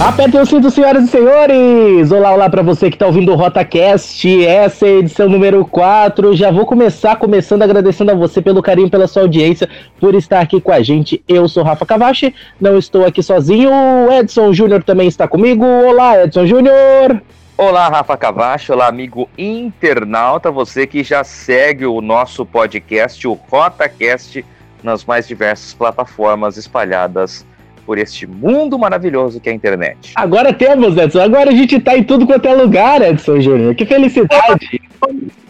Apertem 0.00 0.40
o 0.40 0.44
cinto, 0.44 0.72
senhoras 0.72 1.04
e 1.04 1.06
senhores! 1.06 2.10
Olá, 2.10 2.32
olá 2.32 2.50
para 2.50 2.62
você 2.62 2.90
que 2.90 2.96
está 2.96 3.06
ouvindo 3.06 3.30
o 3.30 3.36
RotaCast, 3.36 4.44
essa 4.44 4.86
é 4.86 4.90
a 4.90 4.98
edição 4.98 5.28
número 5.28 5.64
4. 5.64 6.34
Já 6.34 6.50
vou 6.50 6.66
começar 6.66 7.14
começando 7.14 7.62
agradecendo 7.62 8.10
a 8.10 8.14
você 8.14 8.42
pelo 8.42 8.60
carinho, 8.60 8.90
pela 8.90 9.06
sua 9.06 9.22
audiência, 9.22 9.68
por 10.00 10.16
estar 10.16 10.40
aqui 10.40 10.60
com 10.60 10.72
a 10.72 10.82
gente. 10.82 11.22
Eu 11.28 11.48
sou 11.48 11.62
Rafa 11.62 11.86
Cavachi, 11.86 12.34
não 12.60 12.76
estou 12.76 13.06
aqui 13.06 13.22
sozinho, 13.22 13.70
o 13.70 14.12
Edson 14.12 14.52
Júnior 14.52 14.82
também 14.82 15.06
está 15.06 15.28
comigo. 15.28 15.64
Olá, 15.64 16.24
Edson 16.24 16.44
Júnior! 16.44 17.22
Olá, 17.56 17.88
Rafa 17.88 18.16
Cavacho, 18.16 18.72
olá, 18.72 18.88
amigo 18.88 19.30
internauta, 19.38 20.50
você 20.50 20.88
que 20.88 21.04
já 21.04 21.22
segue 21.22 21.86
o 21.86 22.00
nosso 22.00 22.44
podcast, 22.44 23.28
o 23.28 23.38
RotaCast, 23.48 24.44
nas 24.82 25.04
mais 25.04 25.28
diversas 25.28 25.72
plataformas 25.72 26.56
espalhadas 26.56 27.46
por 27.84 27.98
este 27.98 28.26
mundo 28.26 28.78
maravilhoso 28.78 29.40
que 29.40 29.48
é 29.48 29.52
a 29.52 29.54
internet. 29.54 30.12
Agora 30.14 30.52
temos, 30.52 30.96
Edson. 30.96 31.20
Agora 31.20 31.50
a 31.50 31.54
gente 31.54 31.78
tá 31.80 31.96
em 31.96 32.02
tudo 32.02 32.26
quanto 32.26 32.46
é 32.46 32.54
lugar, 32.54 33.02
Edson 33.02 33.40
Júnior. 33.40 33.74
Que 33.74 33.84
felicidade! 33.84 34.80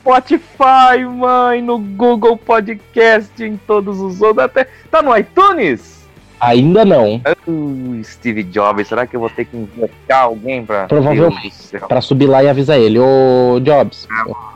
Spotify, 0.01 1.05
mãe, 1.10 1.62
no 1.62 1.79
Google 1.79 2.37
Podcast, 2.37 3.43
em 3.43 3.57
todos 3.57 4.01
os 4.01 4.20
outros, 4.20 4.45
até 4.45 4.66
tá 4.91 5.01
no 5.01 5.16
iTunes. 5.16 6.03
Ainda 6.44 6.84
não. 6.84 7.22
Uh, 7.46 8.02
Steve 8.04 8.42
Jobs, 8.42 8.88
será 8.88 9.06
que 9.06 9.16
eu 9.16 9.20
vou 9.20 9.30
ter 9.30 9.46
que 9.46 9.56
invocar 9.56 10.24
alguém 10.24 10.64
pra. 10.64 10.86
Provavelmente. 10.86 11.52
Pra 11.88 12.00
subir 12.00 12.26
lá 12.26 12.44
e 12.44 12.48
avisar 12.48 12.78
ele. 12.78 12.98
Ô, 12.98 13.58
Jobs, 13.60 14.06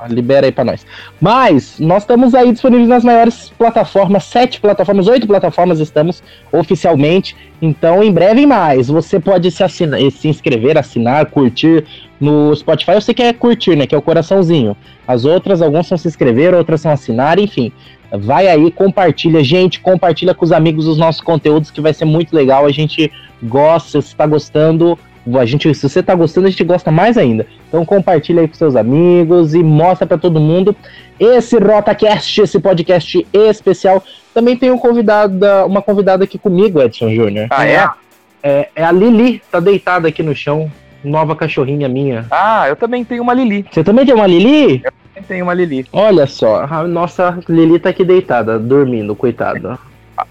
é. 0.02 0.08
libera 0.08 0.46
aí 0.46 0.52
pra 0.52 0.64
nós. 0.64 0.86
Mas, 1.18 1.78
nós 1.78 2.02
estamos 2.02 2.34
aí 2.34 2.52
disponíveis 2.52 2.88
nas 2.88 3.02
maiores 3.02 3.50
plataformas, 3.56 4.24
sete 4.24 4.60
plataformas, 4.60 5.06
oito 5.08 5.26
plataformas 5.26 5.80
estamos 5.80 6.22
oficialmente. 6.52 7.34
Então, 7.60 8.02
em 8.02 8.12
breve 8.12 8.44
mais. 8.46 8.88
Você 8.88 9.18
pode 9.18 9.50
se, 9.50 9.64
assinar, 9.64 9.98
se 10.10 10.28
inscrever, 10.28 10.76
assinar, 10.76 11.26
curtir 11.26 11.84
no 12.20 12.54
Spotify. 12.54 12.92
Eu 12.92 13.00
sei 13.00 13.14
que 13.14 13.22
é 13.22 13.32
curtir, 13.32 13.76
né? 13.76 13.86
Que 13.86 13.94
é 13.94 13.98
o 13.98 14.02
coraçãozinho. 14.02 14.76
As 15.06 15.24
outras, 15.24 15.62
algumas 15.62 15.86
são 15.86 15.96
se 15.96 16.08
inscrever, 16.08 16.54
outras 16.54 16.80
são 16.80 16.90
assinar, 16.90 17.38
enfim. 17.38 17.72
Vai 18.12 18.48
aí, 18.48 18.70
compartilha, 18.70 19.44
gente, 19.44 19.80
compartilha 19.80 20.34
com 20.34 20.44
os 20.44 20.52
amigos 20.52 20.86
os 20.86 20.96
nossos 20.96 21.20
conteúdos, 21.20 21.70
que 21.70 21.80
vai 21.80 21.92
ser 21.92 22.06
muito 22.06 22.34
legal. 22.34 22.64
A 22.64 22.72
gente 22.72 23.12
gosta, 23.42 24.00
se 24.00 24.08
está 24.08 24.26
gostando, 24.26 24.98
a 25.38 25.44
gente, 25.44 25.72
se 25.74 25.88
você 25.88 26.00
está 26.00 26.14
gostando, 26.14 26.46
a 26.46 26.50
gente 26.50 26.64
gosta 26.64 26.90
mais 26.90 27.18
ainda. 27.18 27.46
Então 27.68 27.84
compartilha 27.84 28.40
aí 28.40 28.48
com 28.48 28.54
seus 28.54 28.76
amigos 28.76 29.54
e 29.54 29.62
mostra 29.62 30.06
para 30.06 30.16
todo 30.16 30.40
mundo 30.40 30.74
esse 31.20 31.58
RotaCast, 31.58 32.40
esse 32.40 32.58
podcast 32.58 33.26
especial. 33.32 34.02
Também 34.32 34.56
tem 34.56 34.70
um 34.70 34.78
convidado, 34.78 35.38
uma 35.66 35.82
convidada 35.82 36.24
aqui 36.24 36.38
comigo, 36.38 36.80
Edson 36.80 37.10
Júnior. 37.10 37.48
Ah, 37.50 37.66
é? 37.66 37.90
é? 38.42 38.68
É 38.74 38.84
a 38.84 38.92
Lili, 38.92 39.42
tá 39.50 39.60
deitada 39.60 40.08
aqui 40.08 40.22
no 40.22 40.34
chão, 40.34 40.70
nova 41.02 41.34
cachorrinha 41.36 41.88
minha. 41.88 42.26
Ah, 42.30 42.68
eu 42.68 42.76
também 42.76 43.04
tenho 43.04 43.22
uma 43.22 43.34
Lili. 43.34 43.66
Você 43.70 43.84
também 43.84 44.04
tem 44.04 44.14
uma 44.14 44.26
Lili? 44.26 44.82
Eu 44.84 44.92
tem 45.22 45.42
uma 45.42 45.54
Lili. 45.54 45.86
Olha 45.92 46.26
só, 46.26 46.64
a 46.64 46.84
nossa 46.84 47.38
Lili 47.48 47.78
tá 47.78 47.90
aqui 47.90 48.04
deitada, 48.04 48.58
dormindo, 48.58 49.14
coitada. 49.14 49.78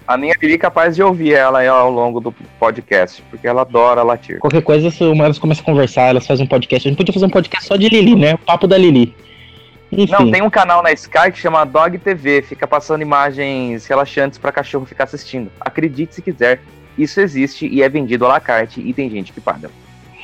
A 0.06 0.16
minha 0.16 0.34
Lili 0.40 0.54
é 0.54 0.58
capaz 0.58 0.96
de 0.96 1.02
ouvir 1.02 1.32
ela 1.34 1.66
ao 1.66 1.90
longo 1.90 2.20
do 2.20 2.34
podcast, 2.58 3.22
porque 3.30 3.46
ela 3.46 3.62
adora 3.62 4.02
latir. 4.02 4.38
Qualquer 4.38 4.62
coisa, 4.62 4.90
se 4.90 5.02
uma 5.04 5.24
elas 5.24 5.38
começa 5.38 5.62
a 5.62 5.64
conversar, 5.64 6.08
elas 6.08 6.26
fazem 6.26 6.44
um 6.44 6.48
podcast. 6.48 6.86
A 6.86 6.90
gente 6.90 6.98
podia 6.98 7.12
fazer 7.12 7.26
um 7.26 7.30
podcast 7.30 7.66
só 7.66 7.76
de 7.76 7.88
Lili, 7.88 8.14
né? 8.14 8.34
O 8.34 8.38
papo 8.38 8.66
da 8.66 8.76
Lili. 8.76 9.14
Enfim. 9.90 10.12
Não, 10.12 10.30
tem 10.30 10.42
um 10.42 10.50
canal 10.50 10.82
na 10.82 10.92
Sky 10.92 11.32
que 11.32 11.38
chama 11.38 11.64
Dog 11.64 11.96
TV, 11.98 12.42
fica 12.42 12.66
passando 12.66 13.00
imagens 13.00 13.86
relaxantes 13.86 14.38
para 14.38 14.52
cachorro 14.52 14.84
ficar 14.84 15.04
assistindo. 15.04 15.50
Acredite 15.58 16.14
se 16.14 16.20
quiser, 16.20 16.60
isso 16.98 17.20
existe 17.20 17.66
e 17.66 17.82
é 17.82 17.88
vendido 17.88 18.26
à 18.26 18.28
la 18.28 18.40
carte 18.40 18.82
e 18.82 18.92
tem 18.92 19.08
gente 19.08 19.32
que 19.32 19.40
paga. 19.40 19.70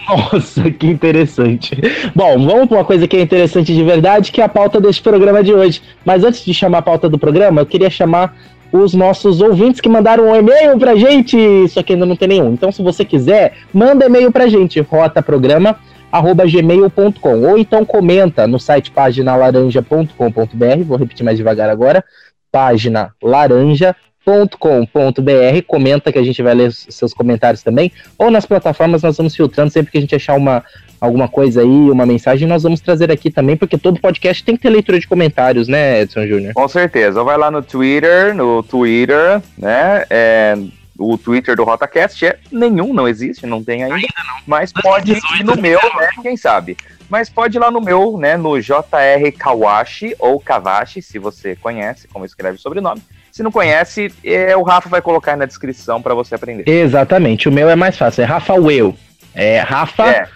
Nossa, 0.09 0.71
que 0.71 0.87
interessante. 0.87 1.77
Bom, 2.15 2.47
vamos 2.47 2.69
para 2.69 2.79
uma 2.79 2.85
coisa 2.85 3.09
que 3.09 3.17
é 3.17 3.23
interessante 3.23 3.75
de 3.75 3.83
verdade, 3.83 4.31
que 4.31 4.41
é 4.41 4.45
a 4.45 4.49
pauta 4.49 4.81
deste 4.81 5.03
programa 5.03 5.43
de 5.43 5.53
hoje. 5.53 5.83
Mas 6.05 6.23
antes 6.23 6.45
de 6.45 6.53
chamar 6.53 6.79
a 6.79 6.83
pauta 6.83 7.09
do 7.09 7.19
programa, 7.19 7.63
eu 7.63 7.67
queria 7.67 7.89
chamar 7.89 8.37
os 8.73 8.93
nossos 8.93 9.41
ouvintes 9.41 9.81
que 9.81 9.89
mandaram 9.89 10.29
um 10.29 10.37
e-mail 10.37 10.77
pra 10.79 10.97
gente, 10.97 11.39
só 11.69 11.83
que 11.83 11.93
ainda 11.93 12.05
não 12.05 12.17
tem 12.17 12.27
nenhum. 12.29 12.53
Então, 12.53 12.73
se 12.73 12.83
você 12.83 13.05
quiser, 13.05 13.55
manda 13.73 14.07
e-mail 14.07 14.33
pra 14.33 14.49
gente, 14.49 14.81
rotaprograma@gmail.com 14.81 17.49
ou 17.49 17.57
então 17.57 17.85
comenta 17.85 18.49
no 18.49 18.59
site 18.59 18.91
paginalaranja.com.br, 18.91 20.85
vou 20.85 20.99
repetir 20.99 21.25
mais 21.25 21.39
devagar 21.39 21.71
agora, 21.71 22.05
página 22.51 23.13
laranja 23.23 23.95
com.br 24.25 25.63
comenta 25.67 26.13
que 26.13 26.19
a 26.19 26.23
gente 26.23 26.43
vai 26.43 26.55
ler 26.55 26.73
seus 26.73 27.13
comentários 27.13 27.63
também, 27.63 27.93
ou 28.19 28.31
nas 28.31 28.47
plataformas 28.47 29.03
nós 29.03 29.17
vamos 29.17 29.37
filtrando 29.37 29.71
sempre 29.71 29.93
que 29.93 29.99
a 29.99 30.01
gente 30.01 30.15
achar 30.15 30.35
uma, 30.35 30.65
alguma 31.01 31.29
coisa 31.29 31.61
aí, 31.61 31.91
uma 31.91 32.07
mensagem, 32.07 32.49
nós 32.49 32.63
vamos 32.63 32.81
trazer 32.81 33.11
aqui 33.11 33.31
também, 33.31 33.57
porque 33.57 33.77
todo 33.77 34.01
podcast 34.01 34.43
tem 34.43 34.57
que 34.57 34.63
ter 34.63 34.71
leitura 34.71 34.99
de 34.99 35.07
comentários, 35.07 35.69
né, 35.69 36.01
Edson 36.03 36.27
Júnior? 36.27 36.55
Com 36.55 36.69
certeza, 36.69 37.23
vai 37.23 37.37
lá 37.37 37.51
no 37.51 37.63
Twitter, 37.63 38.35
no 38.35 38.63
Twitter, 38.63 39.43
né, 39.59 40.05
é, 40.09 40.57
o 40.99 41.19
Twitter 41.19 41.57
do 41.57 41.65
RotaCast 41.65 42.27
é 42.27 42.39
nenhum, 42.51 42.95
não 42.95 43.09
existe, 43.09 43.47
não 43.47 43.63
tem 43.63 43.83
ainda, 43.83 43.97
ainda 43.97 44.09
não. 44.27 44.37
mas 44.47 44.73
pode 44.73 45.13
ir 45.13 45.45
no 45.45 45.57
meu, 45.57 45.81
né, 45.99 46.09
quem 46.23 46.37
sabe. 46.37 46.77
Mas 47.09 47.29
pode 47.29 47.59
ir 47.59 47.61
lá 47.61 47.71
no 47.71 47.81
meu, 47.81 48.17
né, 48.17 48.37
no 48.37 48.59
JR 48.61 49.31
Kawashi, 49.39 50.15
ou 50.19 50.41
Kawashi, 50.41 51.03
se 51.03 51.19
você 51.19 51.55
conhece 51.55 52.09
como 52.09 52.25
escreve 52.25 52.57
o 52.57 52.61
sobrenome, 52.61 53.03
se 53.35 53.43
não 53.43 53.51
conhece, 53.51 54.15
é, 54.23 54.57
o 54.57 54.63
Rafa 54.63 54.89
vai 54.89 55.03
colocar 55.03 55.33
aí 55.33 55.37
na 55.37 55.45
descrição 55.45 56.01
para 56.01 56.15
você 56.15 56.37
aprender. 56.37 56.71
Exatamente, 56.71 57.49
o 57.49 57.53
meu 57.53 57.69
é 57.69 57.75
mais 57.75 57.99
fácil, 57.99 58.23
é 58.23 58.25
Rafa 58.25 58.55
Will. 58.55 58.97
É 59.35 59.59
Rafa 59.59 60.09
é. 60.09 60.29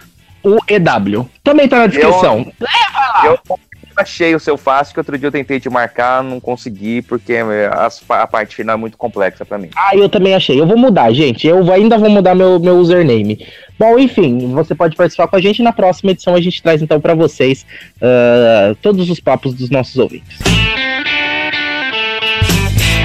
UEW. 0.43 1.29
Também 1.41 1.69
tá 1.69 1.77
na 1.77 1.87
descrição. 1.87 2.39
Eu, 2.39 2.53
Leva 2.59 3.13
lá! 3.13 3.25
Eu 3.25 3.59
achei 3.95 4.35
o 4.35 4.39
seu 4.39 4.57
fácil, 4.57 4.93
que 4.93 4.99
outro 4.99 5.17
dia 5.17 5.27
eu 5.27 5.31
tentei 5.31 5.61
te 5.61 5.69
marcar, 5.69 6.21
não 6.21 6.41
consegui, 6.41 7.01
porque 7.01 7.37
as, 7.71 8.03
a 8.09 8.27
parte 8.27 8.53
final 8.53 8.73
é 8.75 8.77
muito 8.77 8.97
complexa 8.97 9.45
para 9.45 9.57
mim. 9.57 9.69
Ah, 9.77 9.95
eu 9.95 10.09
também 10.09 10.35
achei. 10.35 10.59
Eu 10.59 10.67
vou 10.67 10.77
mudar, 10.77 11.09
gente. 11.13 11.47
Eu 11.47 11.71
ainda 11.71 11.97
vou 11.97 12.09
mudar 12.09 12.35
meu, 12.35 12.59
meu 12.59 12.79
username. 12.79 13.47
Bom, 13.79 13.97
enfim, 13.97 14.51
você 14.51 14.75
pode 14.75 14.97
participar 14.97 15.29
com 15.29 15.37
a 15.37 15.41
gente. 15.41 15.63
Na 15.63 15.71
próxima 15.71 16.11
edição 16.11 16.35
a 16.35 16.41
gente 16.41 16.61
traz 16.61 16.81
então 16.81 16.99
para 16.99 17.13
vocês 17.13 17.65
uh, 17.95 18.75
todos 18.81 19.09
os 19.09 19.21
papos 19.21 19.53
dos 19.53 19.69
nossos 19.69 19.95
ouvintes. 19.95 20.37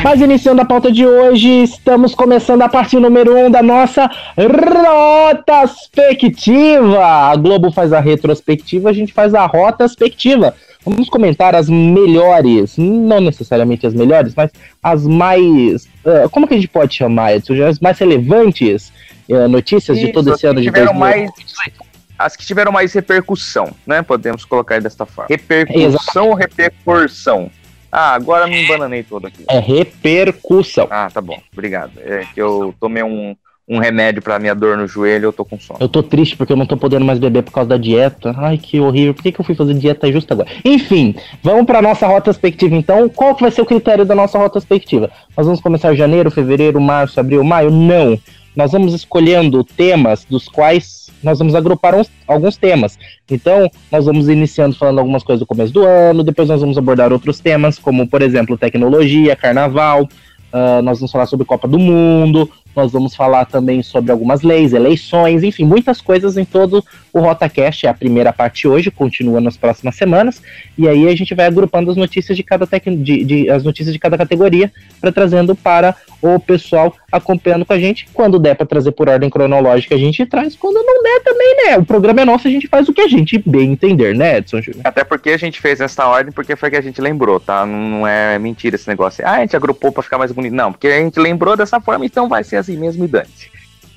Mas 0.04 0.20
iniciando 0.20 0.60
a 0.60 0.66
pauta 0.66 0.92
de 0.92 1.06
hoje, 1.06 1.62
estamos 1.62 2.14
começando 2.14 2.60
a 2.60 2.68
parte 2.68 2.98
número 2.98 3.34
1 3.36 3.46
um 3.46 3.50
da 3.50 3.62
nossa 3.62 4.10
Rotaspectiva. 4.36 7.02
A 7.02 7.34
Globo 7.36 7.72
faz 7.72 7.90
a 7.90 8.00
retrospectiva, 8.00 8.90
a 8.90 8.92
gente 8.92 9.14
faz 9.14 9.32
a 9.32 9.46
rotaspectiva. 9.46 10.54
Vamos 10.84 11.08
comentar 11.08 11.54
as 11.54 11.70
melhores, 11.70 12.76
não 12.76 13.18
necessariamente 13.18 13.86
as 13.86 13.94
melhores, 13.94 14.34
mas 14.36 14.50
as 14.82 15.06
mais. 15.06 15.86
Uh, 16.04 16.28
como 16.30 16.46
que 16.46 16.52
a 16.52 16.58
gente 16.58 16.68
pode 16.68 16.94
chamar, 16.94 17.36
Edson? 17.36 17.54
As 17.64 17.80
mais 17.80 17.98
relevantes 17.98 18.92
uh, 19.26 19.48
notícias 19.48 19.96
Isso, 19.96 20.08
de 20.08 20.12
todo 20.12 20.34
esse 20.34 20.46
ano 20.46 20.60
de 20.60 20.70
2018. 20.70 20.98
Mais 20.98 21.30
as 22.18 22.36
que 22.36 22.44
tiveram 22.44 22.70
mais 22.70 22.92
repercussão, 22.92 23.72
né? 23.86 24.02
Podemos 24.02 24.44
colocar 24.44 24.82
desta 24.82 25.06
forma. 25.06 25.28
Repercussão 25.30 26.28
ou 26.28 26.34
repercussão? 26.34 27.50
Ah, 27.96 28.12
agora 28.14 28.48
me 28.48 28.60
embananei 28.60 29.04
todo 29.04 29.28
aqui. 29.28 29.44
É 29.48 29.60
repercussão. 29.60 30.88
Ah, 30.90 31.08
tá 31.08 31.20
bom. 31.20 31.38
Obrigado. 31.52 31.92
É 31.98 32.24
que 32.34 32.42
eu 32.42 32.74
tomei 32.80 33.04
um, 33.04 33.36
um 33.68 33.78
remédio 33.78 34.20
pra 34.20 34.40
minha 34.40 34.52
dor 34.52 34.76
no 34.76 34.84
joelho, 34.84 35.26
eu 35.26 35.32
tô 35.32 35.44
com 35.44 35.60
sono. 35.60 35.78
Eu 35.80 35.88
tô 35.88 36.02
triste 36.02 36.36
porque 36.36 36.52
eu 36.52 36.56
não 36.56 36.66
tô 36.66 36.76
podendo 36.76 37.04
mais 37.04 37.20
beber 37.20 37.44
por 37.44 37.52
causa 37.52 37.70
da 37.70 37.76
dieta. 37.76 38.34
Ai, 38.36 38.58
que 38.58 38.80
horrível. 38.80 39.14
Por 39.14 39.22
que, 39.22 39.30
que 39.30 39.40
eu 39.40 39.44
fui 39.44 39.54
fazer 39.54 39.74
dieta 39.74 40.10
justo 40.10 40.32
agora? 40.32 40.48
Enfim, 40.64 41.14
vamos 41.40 41.66
pra 41.66 41.80
nossa 41.80 42.08
retrospectiva 42.08 42.74
então. 42.74 43.08
Qual 43.08 43.32
que 43.36 43.42
vai 43.42 43.52
ser 43.52 43.62
o 43.62 43.66
critério 43.66 44.04
da 44.04 44.16
nossa 44.16 44.40
retrospectiva? 44.40 45.08
Nós 45.36 45.46
vamos 45.46 45.60
começar 45.60 45.94
janeiro, 45.94 46.32
fevereiro, 46.32 46.80
março, 46.80 47.20
abril, 47.20 47.44
maio? 47.44 47.70
Não. 47.70 48.18
Nós 48.56 48.72
vamos 48.72 48.92
escolhendo 48.92 49.62
temas 49.62 50.24
dos 50.24 50.48
quais 50.48 51.03
nós 51.24 51.38
vamos 51.38 51.54
agrupar 51.54 51.94
uns, 51.94 52.10
alguns 52.26 52.56
temas. 52.56 52.98
Então, 53.30 53.70
nós 53.90 54.04
vamos 54.06 54.28
iniciando 54.28 54.76
falando 54.76 54.98
algumas 54.98 55.22
coisas 55.22 55.40
do 55.40 55.46
começo 55.46 55.72
do 55.72 55.84
ano, 55.84 56.22
depois 56.22 56.48
nós 56.48 56.60
vamos 56.60 56.78
abordar 56.78 57.12
outros 57.12 57.40
temas, 57.40 57.78
como, 57.78 58.06
por 58.06 58.22
exemplo, 58.22 58.56
tecnologia, 58.58 59.34
carnaval, 59.34 60.04
uh, 60.04 60.82
nós 60.82 60.98
vamos 60.98 61.10
falar 61.10 61.26
sobre 61.26 61.46
Copa 61.46 61.66
do 61.66 61.78
Mundo, 61.78 62.50
nós 62.74 62.92
vamos 62.92 63.14
falar 63.14 63.44
também 63.44 63.82
sobre 63.82 64.10
algumas 64.10 64.42
leis, 64.42 64.72
eleições, 64.72 65.42
enfim, 65.42 65.64
muitas 65.64 66.00
coisas 66.00 66.36
em 66.36 66.44
todo 66.44 66.84
o 67.12 67.20
RotaCast. 67.20 67.86
É 67.86 67.88
a 67.88 67.94
primeira 67.94 68.32
parte 68.32 68.66
hoje, 68.66 68.90
continua 68.90 69.40
nas 69.40 69.56
próximas 69.56 69.96
semanas. 69.96 70.42
E 70.76 70.88
aí 70.88 71.08
a 71.08 71.16
gente 71.16 71.34
vai 71.34 71.46
agrupando 71.46 71.90
as 71.90 71.96
notícias 71.96 72.36
de 72.36 72.42
cada, 72.42 72.66
tec... 72.66 72.84
de, 72.84 73.24
de, 73.24 73.50
as 73.50 73.62
notícias 73.62 73.92
de 73.92 73.98
cada 73.98 74.18
categoria 74.18 74.72
para 75.00 75.12
trazendo 75.12 75.54
para 75.54 75.94
o 76.20 76.38
pessoal 76.40 76.94
acompanhando 77.12 77.64
com 77.64 77.72
a 77.72 77.78
gente. 77.78 78.08
Quando 78.12 78.38
der 78.38 78.54
para 78.54 78.66
trazer 78.66 78.92
por 78.92 79.08
ordem 79.08 79.30
cronológica, 79.30 79.94
a 79.94 79.98
gente 79.98 80.24
traz. 80.26 80.56
Quando 80.56 80.82
não 80.84 81.02
der 81.02 81.20
também, 81.22 81.56
né? 81.64 81.78
O 81.78 81.84
programa 81.84 82.22
é 82.22 82.24
nosso, 82.24 82.48
a 82.48 82.50
gente 82.50 82.66
faz 82.66 82.88
o 82.88 82.92
que 82.92 83.00
a 83.00 83.08
gente 83.08 83.38
bem 83.38 83.72
entender, 83.72 84.14
né, 84.14 84.38
Edson? 84.38 84.60
Até 84.82 85.04
porque 85.04 85.30
a 85.30 85.36
gente 85.36 85.60
fez 85.60 85.80
essa 85.80 86.06
ordem 86.06 86.32
porque 86.32 86.56
foi 86.56 86.70
que 86.70 86.76
a 86.76 86.80
gente 86.80 87.00
lembrou, 87.00 87.38
tá? 87.38 87.64
Não 87.64 88.06
é 88.06 88.38
mentira 88.38 88.76
esse 88.76 88.88
negócio. 88.88 89.24
Ah, 89.26 89.36
a 89.36 89.40
gente 89.40 89.54
agrupou 89.54 89.92
para 89.92 90.02
ficar 90.02 90.18
mais 90.18 90.32
bonito. 90.32 90.54
Não, 90.54 90.72
porque 90.72 90.88
a 90.88 90.98
gente 90.98 91.18
lembrou 91.20 91.56
dessa 91.56 91.80
forma, 91.80 92.04
então 92.04 92.28
vai 92.28 92.42
ser 92.42 92.56
assim 92.64 92.76
mesmo 92.76 93.04
e 93.04 93.08
dane 93.08 93.28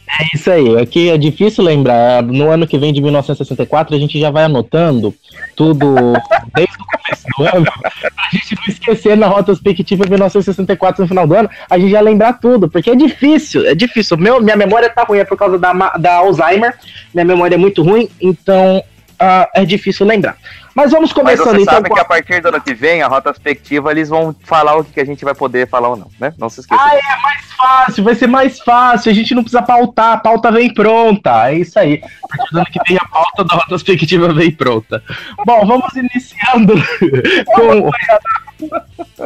É 0.08 0.36
isso 0.36 0.52
aí. 0.52 0.78
Aqui 0.78 1.10
é 1.10 1.18
difícil 1.18 1.64
lembrar. 1.64 2.22
No 2.24 2.50
ano 2.50 2.68
que 2.68 2.78
vem 2.78 2.94
de 2.94 3.02
1964, 3.02 3.96
a 3.96 4.00
gente 4.00 4.20
já 4.20 4.30
vai 4.30 4.44
anotando 4.44 5.14
tudo 5.56 5.96
desde 6.56 6.76
o 6.76 6.86
começo 6.86 7.26
do 7.38 7.58
ano. 7.58 7.66
Pra 7.92 8.30
gente 8.34 8.56
não 8.56 8.64
esquecer 8.68 9.18
na 9.18 9.34
retrospectiva 9.34 10.04
de 10.04 10.10
1964 10.12 11.02
no 11.02 11.08
final 11.08 11.26
do 11.26 11.36
ano, 11.36 11.50
a 11.70 11.78
gente 11.78 11.92
já 11.92 12.02
lembrar 12.02 12.34
tudo, 12.34 12.70
porque 12.70 12.90
é 12.90 12.96
difícil, 12.96 13.66
é 13.66 13.74
difícil. 13.74 14.18
Meu, 14.18 14.42
minha 14.42 14.56
memória 14.56 14.90
tá 14.90 15.04
ruim, 15.04 15.20
é 15.20 15.26
por 15.26 15.38
causa 15.38 15.58
da, 15.58 15.74
da 15.98 16.16
Alzheimer. 16.16 16.76
Minha 17.14 17.26
memória 17.26 17.56
é 17.56 17.58
muito 17.58 17.82
ruim, 17.82 18.10
então 18.22 18.84
uh, 19.22 19.48
é 19.54 19.66
difícil 19.66 20.06
lembrar. 20.06 20.38
Mas 20.76 20.92
vamos 20.92 21.12
começando 21.12 21.48
Mas 21.48 21.56
você 21.56 21.62
então. 21.64 21.74
sabe 21.74 21.90
que 21.90 22.00
a 22.00 22.06
partir 22.06 22.40
do 22.40 22.50
ano 22.50 22.62
que 22.62 22.74
vem, 22.74 23.02
a 23.02 23.08
retrospectiva, 23.08 23.90
eles 23.92 24.10
vão 24.10 24.36
falar 24.44 24.78
o 24.78 24.84
que 24.84 25.00
a 25.00 25.06
gente 25.06 25.26
vai 25.26 25.34
poder 25.34 25.68
falar 25.68 25.90
ou 25.90 25.98
não, 25.98 26.08
né? 26.20 26.34
Não 26.38 26.50
se 26.50 26.60
esqueça. 26.60 26.80
Ah, 26.80 26.96
é 26.96 27.22
mais 27.22 27.52
fácil, 27.54 28.04
vai 28.04 28.16
ser 28.16 28.28
mais 28.28 28.60
fácil. 28.60 29.12
A 29.12 29.16
gente 29.16 29.34
não 29.34 29.42
precisa 29.42 29.64
pautar, 29.64 30.14
a 30.14 30.18
pauta 30.18 30.52
vem 30.52 30.72
pronta. 30.72 31.50
É 31.50 31.56
isso 31.56 31.80
aí. 31.80 32.00
A 32.24 32.28
partir 32.28 32.52
do 32.52 32.58
ano 32.60 32.68
que 32.68 32.80
vem, 32.88 32.98
a 32.98 33.08
pauta 33.08 33.44
da 33.44 33.56
retrospectiva 33.56 34.32
vem 34.34 34.52
pronta. 34.52 35.04
Bom, 35.46 35.66
vamos 35.66 35.92
iniciando 35.96 36.74
com. 37.56 37.90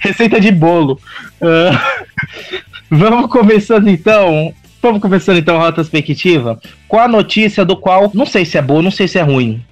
Receita 0.00 0.40
de 0.40 0.50
bolo. 0.50 1.00
Uh, 1.40 2.58
vamos 2.90 3.30
começando 3.30 3.88
então 3.88 4.52
Vamos 4.88 5.02
começando 5.02 5.36
então 5.36 5.60
a 5.60 5.66
retrospectiva 5.66 6.58
com 6.88 6.98
a 6.98 7.06
notícia 7.06 7.62
do 7.62 7.76
qual, 7.76 8.10
não 8.14 8.24
sei 8.24 8.46
se 8.46 8.56
é 8.56 8.62
boa, 8.62 8.80
não 8.80 8.90
sei 8.90 9.06
se 9.06 9.18
é 9.18 9.22
ruim. 9.22 9.62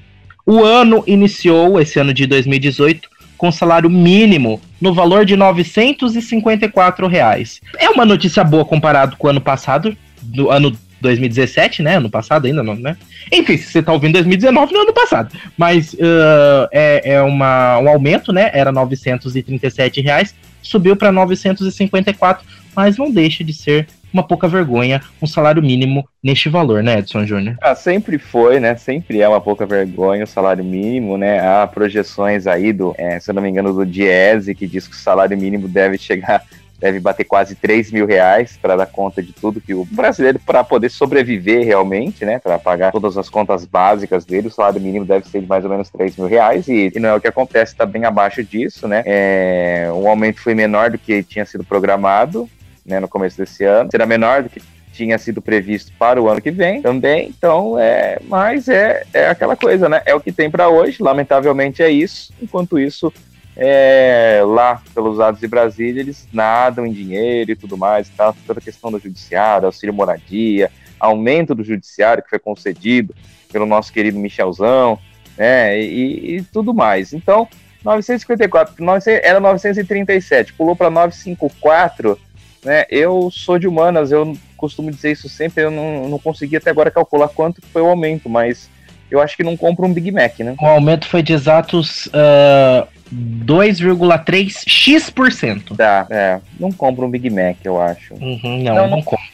O 0.44 0.62
ano 0.62 1.02
iniciou, 1.06 1.80
esse 1.80 1.98
ano 1.98 2.12
de 2.12 2.26
2018, 2.26 3.08
com 3.38 3.50
salário 3.50 3.88
mínimo 3.88 4.60
no 4.78 4.92
valor 4.92 5.24
de 5.24 5.34
954 5.34 7.06
reais. 7.06 7.62
É 7.78 7.88
uma 7.88 8.04
notícia 8.04 8.44
boa 8.44 8.62
comparado 8.62 9.16
com 9.16 9.26
o 9.26 9.30
ano 9.30 9.40
passado, 9.40 9.96
do 10.20 10.50
ano 10.50 10.76
2017, 11.00 11.82
né? 11.82 11.96
Ano 11.96 12.10
passado 12.10 12.46
ainda 12.46 12.62
não, 12.62 12.74
né? 12.74 12.94
Enfim, 13.32 13.56
se 13.56 13.72
você 13.72 13.82
tá 13.82 13.94
ouvindo 13.94 14.12
2019, 14.12 14.70
no 14.70 14.80
ano 14.80 14.92
passado. 14.92 15.34
Mas 15.56 15.94
uh, 15.94 16.68
é, 16.70 17.14
é 17.14 17.22
uma, 17.22 17.78
um 17.78 17.88
aumento, 17.88 18.34
né? 18.34 18.50
Era 18.52 18.70
937 18.70 20.02
reais, 20.02 20.34
subiu 20.60 20.94
para 20.94 21.10
954, 21.10 22.44
mas 22.74 22.98
não 22.98 23.10
deixa 23.10 23.42
de 23.42 23.54
ser 23.54 23.88
uma 24.12 24.23
pouca 24.23 24.49
vergonha 24.49 25.03
um 25.20 25.26
salário 25.26 25.62
mínimo 25.62 26.08
neste 26.23 26.49
valor, 26.49 26.82
né, 26.82 26.99
Edson 26.99 27.25
Júnior? 27.26 27.56
Ah, 27.61 27.75
sempre 27.75 28.19
foi, 28.19 28.61
né? 28.61 28.76
Sempre 28.76 29.20
é 29.20 29.29
uma 29.29 29.41
pouca 29.41 29.67
vergonha 29.67 30.25
o 30.25 30.26
salário 30.26 30.64
mínimo, 30.64 31.17
né? 31.17 31.41
Há 31.41 31.67
projeções 31.67 32.47
aí 32.47 32.73
do, 32.73 32.94
é, 32.99 33.20
se 33.20 33.31
eu 33.31 33.35
não 33.35 33.43
me 33.43 33.49
engano, 33.49 33.73
do 33.73 33.85
Diese, 33.85 34.55
que 34.55 34.67
diz 34.67 34.87
que 34.88 34.94
o 34.94 34.99
salário 34.99 35.37
mínimo 35.37 35.69
deve 35.69 35.99
chegar 35.99 36.43
deve 36.79 37.00
bater 37.00 37.25
quase 37.25 37.55
3 37.55 37.91
mil 37.91 38.06
reais 38.06 38.58
para 38.61 38.76
dar 38.76 38.87
conta 38.87 39.23
de 39.23 39.32
tudo 39.32 39.61
que 39.61 39.75
o 39.75 39.85
brasileiro, 39.85 40.38
para 40.38 40.62
poder 40.62 40.91
sobreviver 40.91 41.64
realmente, 41.64 42.25
né, 42.25 42.38
para 42.38 42.59
pagar 42.59 42.93
todas 42.93 43.17
as 43.17 43.29
contas 43.29 43.64
básicas 43.64 44.25
dele, 44.25 44.49
o 44.49 44.50
salário 44.50 44.81
mínimo 44.81 45.05
deve 45.05 45.26
ser 45.26 45.41
de 45.41 45.47
mais 45.47 45.64
ou 45.64 45.70
menos 45.70 45.91
3 45.91 46.17
mil 46.17 46.29
reais, 46.29 46.69
e, 46.69 46.93
e 46.94 47.00
não 47.00 47.11
é 47.11 47.14
o 47.14 47.20
que 47.20 47.29
acontece, 47.29 47.73
está 47.73 47.87
bem 47.87 48.05
abaixo 48.05 48.44
disso, 48.44 48.87
né, 48.87 49.02
é, 49.06 49.88
o 49.93 50.06
aumento 50.09 50.41
foi 50.41 50.55
menor 50.55 50.91
do 50.91 50.99
que 50.99 51.23
tinha 51.23 51.47
sido 51.47 51.64
programado, 51.64 52.49
né, 52.87 53.00
no 53.00 53.09
começo 53.09 53.37
desse 53.37 53.65
ano, 53.65 53.91
será 53.91 54.06
menor 54.06 54.43
do 54.43 54.49
que 54.49 54.62
tinha 54.97 55.19
sido 55.19 55.43
previsto 55.43 55.93
para 55.99 56.21
o 56.21 56.29
ano 56.29 56.41
que 56.41 56.50
vem 56.50 56.81
também. 56.81 57.29
Então, 57.29 57.79
é, 57.79 58.19
mas 58.25 58.67
é, 58.69 59.05
é 59.12 59.29
aquela 59.29 59.55
coisa, 59.55 59.88
né? 59.88 60.00
É 60.06 60.15
o 60.15 60.21
que 60.21 60.33
tem 60.33 60.50
para 60.50 60.71
hoje. 60.71 61.03
Lamentavelmente 61.03 61.83
é 61.83 61.91
isso. 61.91 62.33
Enquanto 62.41 62.79
isso, 62.79 63.12
é, 63.55 64.41
lá 64.44 64.81
pelos 64.94 65.19
lados 65.19 65.38
de 65.38 65.47
Brasília, 65.47 66.00
eles 66.00 66.27
nadam 66.33 66.87
em 66.87 66.93
dinheiro 66.93 67.50
e 67.50 67.56
tudo 67.56 67.77
mais, 67.77 68.09
tá? 68.09 68.35
toda 68.47 68.59
a 68.59 68.62
questão 68.62 68.91
do 68.91 68.99
judiciário, 68.99 69.67
auxílio 69.67 69.94
moradia, 69.94 70.71
aumento 70.99 71.55
do 71.55 71.62
judiciário 71.62 72.23
que 72.23 72.31
foi 72.31 72.38
concedido 72.38 73.15
pelo 73.53 73.67
nosso 73.67 73.93
querido 73.93 74.19
Michelzão, 74.19 74.99
né? 75.37 75.79
E, 75.79 76.37
e 76.37 76.43
tudo 76.43 76.73
mais. 76.73 77.12
Então, 77.12 77.47
954, 77.85 78.75
era 79.23 79.38
937, 79.38 80.55
pulou 80.55 80.75
para 80.75 80.91
954 80.91 82.19
né? 82.66 82.84
Eu 82.90 83.30
sou 83.30 83.60
de 83.60 83.68
humanas, 83.68 84.10
eu 84.10 84.36
costumo 84.56 84.90
dizer 84.90 85.12
isso 85.12 85.28
sempre, 85.28 85.62
eu 85.62 85.70
não, 85.70 86.08
não 86.08 86.18
consegui 86.18 86.56
até 86.56 86.68
agora 86.68 86.90
calcular 86.90 87.28
quanto 87.28 87.62
foi 87.72 87.80
o 87.80 87.86
aumento, 87.86 88.28
mas 88.28 88.68
eu 89.08 89.20
acho 89.20 89.36
que 89.36 89.44
não 89.44 89.56
compro 89.56 89.86
um 89.86 89.92
Big 89.92 90.10
Mac, 90.10 90.40
né? 90.40 90.56
O 90.60 90.66
aumento 90.66 91.06
foi 91.06 91.22
de 91.22 91.32
exatos 91.32 92.06
uh, 92.06 92.88
2,3x%. 93.14 95.76
Tá, 95.76 96.06
é. 96.11 96.41
Não 96.58 96.73
compro 96.73 97.06
um 97.06 97.11
Big 97.11 97.31
Mac, 97.31 97.58
eu 97.64 97.81
acho. 97.81 98.14
Uhum, 98.14 98.62
não, 98.62 98.75
não, 98.75 98.88
não 98.88 99.00
compro. 99.03 99.25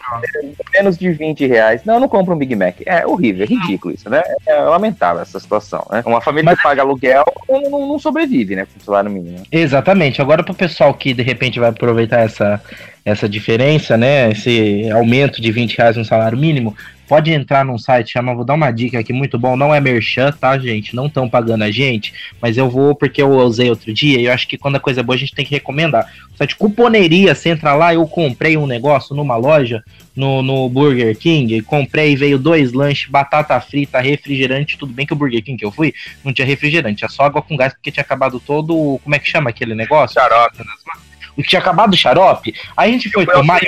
Menos 0.75 0.99
de 0.99 1.11
20 1.11 1.47
reais. 1.47 1.83
Não, 1.85 1.99
não 1.99 2.09
compro 2.09 2.35
um 2.35 2.39
Big 2.39 2.55
Mac. 2.55 2.77
É 2.85 3.07
horrível, 3.07 3.45
é 3.45 3.47
ridículo 3.47 3.95
isso, 3.95 4.11
né? 4.11 4.23
É 4.47 4.61
lamentável 4.61 5.23
essa 5.23 5.41
situação, 5.41 5.87
né? 5.91 6.03
Uma 6.05 6.21
família 6.21 6.51
Mas... 6.51 6.59
que 6.59 6.63
paga 6.63 6.83
aluguel 6.83 7.25
não, 7.49 7.89
não, 7.89 7.99
sobrevive, 7.99 8.55
né? 8.57 8.67
Com 8.67 8.79
salário 8.81 9.11
mínimo. 9.11 9.43
Exatamente. 9.51 10.21
Agora, 10.21 10.43
pro 10.43 10.53
pessoal 10.55 10.93
que 10.95 11.15
de 11.15 11.23
repente 11.23 11.59
vai 11.59 11.71
aproveitar 11.71 12.21
essa, 12.21 12.63
essa 13.05 13.29
diferença, 13.29 13.97
né? 13.97 14.31
Esse 14.31 14.91
aumento 14.91 15.41
de 15.41 15.51
20 15.51 15.79
reais 15.79 15.97
no 15.97 16.05
salário 16.05 16.37
mínimo, 16.37 16.77
pode 17.13 17.31
entrar 17.31 17.63
num 17.63 17.77
site, 17.77 18.13
chama, 18.13 18.35
vou 18.35 18.43
dar 18.43 18.55
uma 18.55 18.71
dica 18.71 18.99
aqui 18.99 19.13
muito 19.13 19.39
bom, 19.39 19.55
não 19.55 19.75
é 19.75 19.79
merchan, 19.79 20.33
tá, 20.33 20.57
gente? 20.57 20.97
Não 20.97 21.09
estão 21.09 21.29
pagando 21.29 21.63
a 21.63 21.71
gente, 21.71 22.15
mas 22.41 22.57
eu 22.57 22.71
vou 22.71 22.95
porque 22.95 23.21
eu 23.21 23.31
usei 23.33 23.69
outro 23.69 23.93
dia 23.93 24.19
e 24.19 24.25
eu 24.25 24.33
acho 24.33 24.49
que 24.49 24.57
quando 24.57 24.77
a 24.77 24.81
coisa 24.81 25.01
é 25.01 25.03
boa 25.03 25.15
a 25.15 25.19
gente 25.19 25.35
tem 25.35 25.45
que 25.45 25.51
recomendar. 25.51 26.11
O 26.33 26.39
site 26.39 26.57
Cuponeria, 26.57 27.35
você 27.35 27.51
entra 27.51 27.75
lá, 27.75 27.93
eu 27.93 28.07
comprei 28.07 28.57
um 28.57 28.67
negócio 28.67 29.15
numa 29.15 29.37
loja, 29.37 29.85
no, 30.17 30.41
no 30.41 30.67
Burger 30.71 31.15
King, 31.15 31.61
comprei, 31.61 32.17
veio 32.17 32.39
dois 32.39 32.73
lanches, 32.73 33.11
batata 33.11 33.61
frita, 33.61 34.01
refrigerante, 34.01 34.79
tudo 34.79 34.95
bem 34.95 35.05
que 35.05 35.13
o 35.13 35.17
Burger 35.17 35.45
King 35.45 35.59
que 35.59 35.67
eu 35.67 35.71
fui 35.71 35.93
não 36.25 36.33
tinha 36.33 36.47
refrigerante, 36.47 37.01
tinha 37.01 37.11
só 37.11 37.25
água 37.25 37.43
com 37.43 37.59
gás 37.59 37.75
porque 37.75 37.91
tinha 37.91 38.03
acabado 38.03 38.41
todo, 38.41 38.99
como 39.05 39.15
é 39.15 39.19
que 39.19 39.29
chama 39.29 39.51
aquele 39.51 39.75
negócio? 39.75 40.19
Xarope. 40.19 40.65
Tinha 41.47 41.61
acabado 41.61 41.93
o 41.93 41.97
xarope, 41.97 42.55
a 42.75 42.89
gente 42.89 43.11
foi 43.11 43.27
tomar... 43.27 43.61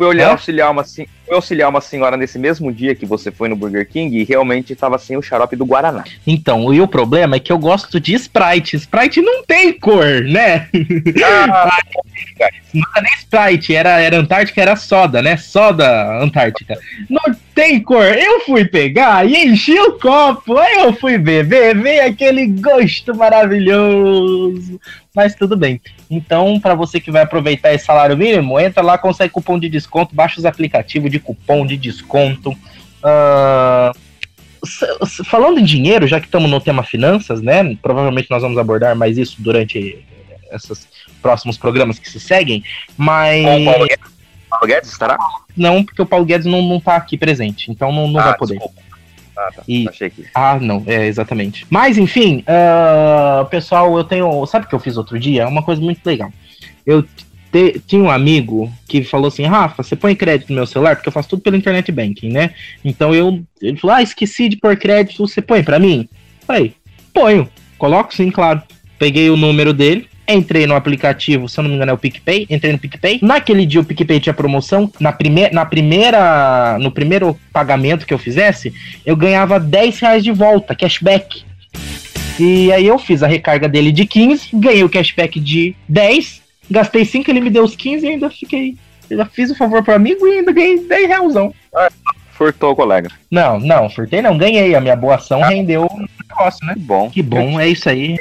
Fui 0.00 0.06
olhar 0.06 0.28
é? 0.28 0.30
auxiliar 0.32 0.70
uma, 0.70 0.82
fui 1.30 1.36
auxiliar 1.36 1.70
uma 1.70 1.80
senhora 1.80 2.16
nesse 2.16 2.38
mesmo 2.40 2.72
dia 2.72 2.92
que 2.92 3.06
você 3.06 3.30
foi 3.30 3.48
no 3.48 3.54
Burger 3.54 3.88
King 3.88 4.18
e 4.18 4.24
realmente 4.24 4.72
estava 4.72 4.98
sem 4.98 5.16
o 5.16 5.22
xarope 5.22 5.54
do 5.54 5.64
Guaraná. 5.64 6.02
Então, 6.26 6.74
e 6.74 6.80
o 6.80 6.88
problema 6.88 7.36
é 7.36 7.40
que 7.40 7.52
eu 7.52 7.58
gosto 7.58 8.00
de 8.00 8.14
Sprite. 8.14 8.76
Sprite 8.76 9.22
não 9.22 9.44
tem 9.44 9.72
cor, 9.72 10.22
né? 10.22 10.68
Ah, 11.24 11.78
não 12.74 12.82
era 12.96 13.02
nem 13.02 13.12
Sprite, 13.18 13.74
era, 13.74 14.00
era 14.00 14.18
Antártica, 14.18 14.60
era 14.60 14.74
soda, 14.74 15.22
né? 15.22 15.36
Soda 15.36 16.20
Antártica. 16.20 16.76
Não 17.08 17.22
tem 17.54 17.80
cor. 17.80 18.04
Eu 18.04 18.40
fui 18.40 18.64
pegar 18.64 19.24
e 19.24 19.36
enchi 19.36 19.78
o 19.78 19.92
copo. 19.92 20.58
Aí 20.58 20.78
eu 20.80 20.92
fui 20.94 21.16
beber, 21.16 21.76
veio 21.76 22.06
aquele 22.06 22.48
gosto 22.48 23.14
maravilhoso 23.14 24.80
mas 25.14 25.34
tudo 25.34 25.56
bem. 25.56 25.80
Então, 26.10 26.58
para 26.60 26.74
você 26.74 27.00
que 27.00 27.10
vai 27.10 27.22
aproveitar 27.22 27.72
esse 27.74 27.84
salário 27.84 28.16
mínimo, 28.16 28.58
entra 28.58 28.82
lá, 28.82 28.96
consegue 28.96 29.32
cupom 29.32 29.58
de 29.58 29.68
desconto, 29.68 30.14
baixa 30.14 30.38
os 30.38 30.46
aplicativos 30.46 31.10
de 31.10 31.18
cupom 31.20 31.66
de 31.66 31.76
desconto. 31.76 32.50
Uh, 32.50 33.96
falando 35.24 35.58
em 35.58 35.64
dinheiro, 35.64 36.06
já 36.06 36.20
que 36.20 36.26
estamos 36.26 36.50
no 36.50 36.60
tema 36.60 36.82
finanças, 36.82 37.40
né? 37.40 37.76
Provavelmente 37.80 38.30
nós 38.30 38.42
vamos 38.42 38.58
abordar 38.58 38.94
mais 38.94 39.16
isso 39.16 39.36
durante 39.38 40.04
esses 40.52 40.88
próximos 41.22 41.56
programas 41.56 41.98
que 41.98 42.10
se 42.10 42.20
seguem, 42.20 42.62
mas. 42.96 43.44
Paulo 44.48 44.66
Guedes 44.66 44.90
estará? 44.90 45.16
Não, 45.56 45.84
porque 45.84 46.02
o 46.02 46.06
Paulo 46.06 46.24
Guedes 46.24 46.46
não, 46.46 46.60
não 46.60 46.80
tá 46.80 46.96
aqui 46.96 47.16
presente, 47.16 47.70
então 47.70 47.92
não, 47.92 48.08
não 48.08 48.18
ah, 48.20 48.24
vai 48.24 48.36
poder. 48.36 48.54
Desculpa. 48.54 48.82
Ah, 49.36 49.50
tá. 49.54 49.62
E... 49.66 49.88
Achei 49.88 50.10
que. 50.10 50.26
Ah, 50.34 50.58
não, 50.60 50.82
é 50.86 51.06
exatamente. 51.06 51.66
Mas 51.70 51.96
enfim, 51.96 52.44
uh, 52.48 53.46
pessoal, 53.46 53.96
eu 53.96 54.04
tenho. 54.04 54.44
Sabe 54.46 54.66
o 54.66 54.68
que 54.68 54.74
eu 54.74 54.80
fiz 54.80 54.96
outro 54.96 55.18
dia? 55.18 55.46
Uma 55.46 55.62
coisa 55.62 55.80
muito 55.80 56.04
legal. 56.04 56.32
Eu 56.84 57.04
te, 57.52 57.80
tinha 57.86 58.02
um 58.02 58.10
amigo 58.10 58.72
que 58.88 59.02
falou 59.02 59.28
assim: 59.28 59.44
Rafa, 59.44 59.82
você 59.82 59.96
põe 59.96 60.14
crédito 60.14 60.50
no 60.50 60.56
meu 60.56 60.66
celular? 60.66 60.96
Porque 60.96 61.08
eu 61.08 61.12
faço 61.12 61.28
tudo 61.30 61.42
pelo 61.42 61.56
internet 61.56 61.90
banking, 61.90 62.30
né? 62.30 62.50
Então 62.84 63.14
eu. 63.14 63.42
Ele 63.60 63.76
falou: 63.76 63.96
Ah, 63.96 64.02
esqueci 64.02 64.48
de 64.48 64.56
pôr 64.56 64.76
crédito, 64.76 65.26
você 65.26 65.42
põe 65.42 65.62
para 65.62 65.78
mim? 65.78 66.08
Falei: 66.46 66.74
Ponho. 67.12 67.48
Coloco 67.78 68.14
sim, 68.14 68.30
claro. 68.30 68.62
Peguei 68.98 69.30
o 69.30 69.36
número 69.36 69.72
dele, 69.72 70.06
entrei 70.28 70.66
no 70.66 70.74
aplicativo, 70.74 71.48
se 71.48 71.58
eu 71.58 71.62
não 71.62 71.70
me 71.70 71.76
engano 71.76 71.90
é 71.90 71.94
o 71.94 71.98
PicPay, 71.98 72.46
entrei 72.50 72.72
no 72.72 72.78
PicPay. 72.78 73.18
Naquele 73.22 73.64
dia 73.64 73.80
o 73.80 73.84
PicPay 73.84 74.20
tinha 74.20 74.34
promoção, 74.34 74.92
na, 75.00 75.12
prime 75.12 75.48
na 75.50 75.64
primeira, 75.64 76.78
no 76.78 76.90
primeiro 76.90 77.38
pagamento 77.52 78.06
que 78.06 78.12
eu 78.12 78.18
fizesse, 78.18 78.72
eu 79.04 79.16
ganhava 79.16 79.58
10 79.58 79.98
reais 79.98 80.22
de 80.22 80.30
volta, 80.30 80.74
cashback. 80.74 81.42
E 82.38 82.72
aí 82.72 82.86
eu 82.86 82.98
fiz 82.98 83.22
a 83.22 83.26
recarga 83.26 83.68
dele 83.68 83.92
de 83.92 84.06
15, 84.06 84.48
ganhei 84.54 84.84
o 84.84 84.88
cashback 84.88 85.38
de 85.40 85.74
10, 85.88 86.39
gastei 86.70 87.04
5, 87.04 87.30
ele 87.30 87.40
me 87.40 87.50
deu 87.50 87.64
os 87.64 87.76
15 87.76 88.06
e 88.06 88.08
ainda 88.10 88.30
fiquei... 88.30 88.76
Já 89.10 89.26
fiz 89.26 89.50
o 89.50 89.56
favor 89.56 89.82
pro 89.82 89.94
amigo 89.94 90.26
e 90.26 90.38
ainda 90.38 90.52
ganhei 90.52 90.78
10 90.78 91.08
reais. 91.08 91.34
Ah, 91.74 91.88
furtou, 92.32 92.76
colega. 92.76 93.10
Não, 93.28 93.58
não, 93.58 93.90
furtei 93.90 94.22
não, 94.22 94.38
ganhei. 94.38 94.74
A 94.76 94.80
minha 94.80 94.94
boa 94.94 95.16
ação 95.16 95.42
ah. 95.42 95.48
rendeu 95.48 95.82
o 95.82 96.06
negócio, 96.28 96.64
né? 96.64 96.74
Que 96.74 96.80
bom. 96.80 97.10
Que 97.10 97.22
bom, 97.22 97.60
é 97.60 97.68
isso 97.68 97.88
aí 97.88 98.16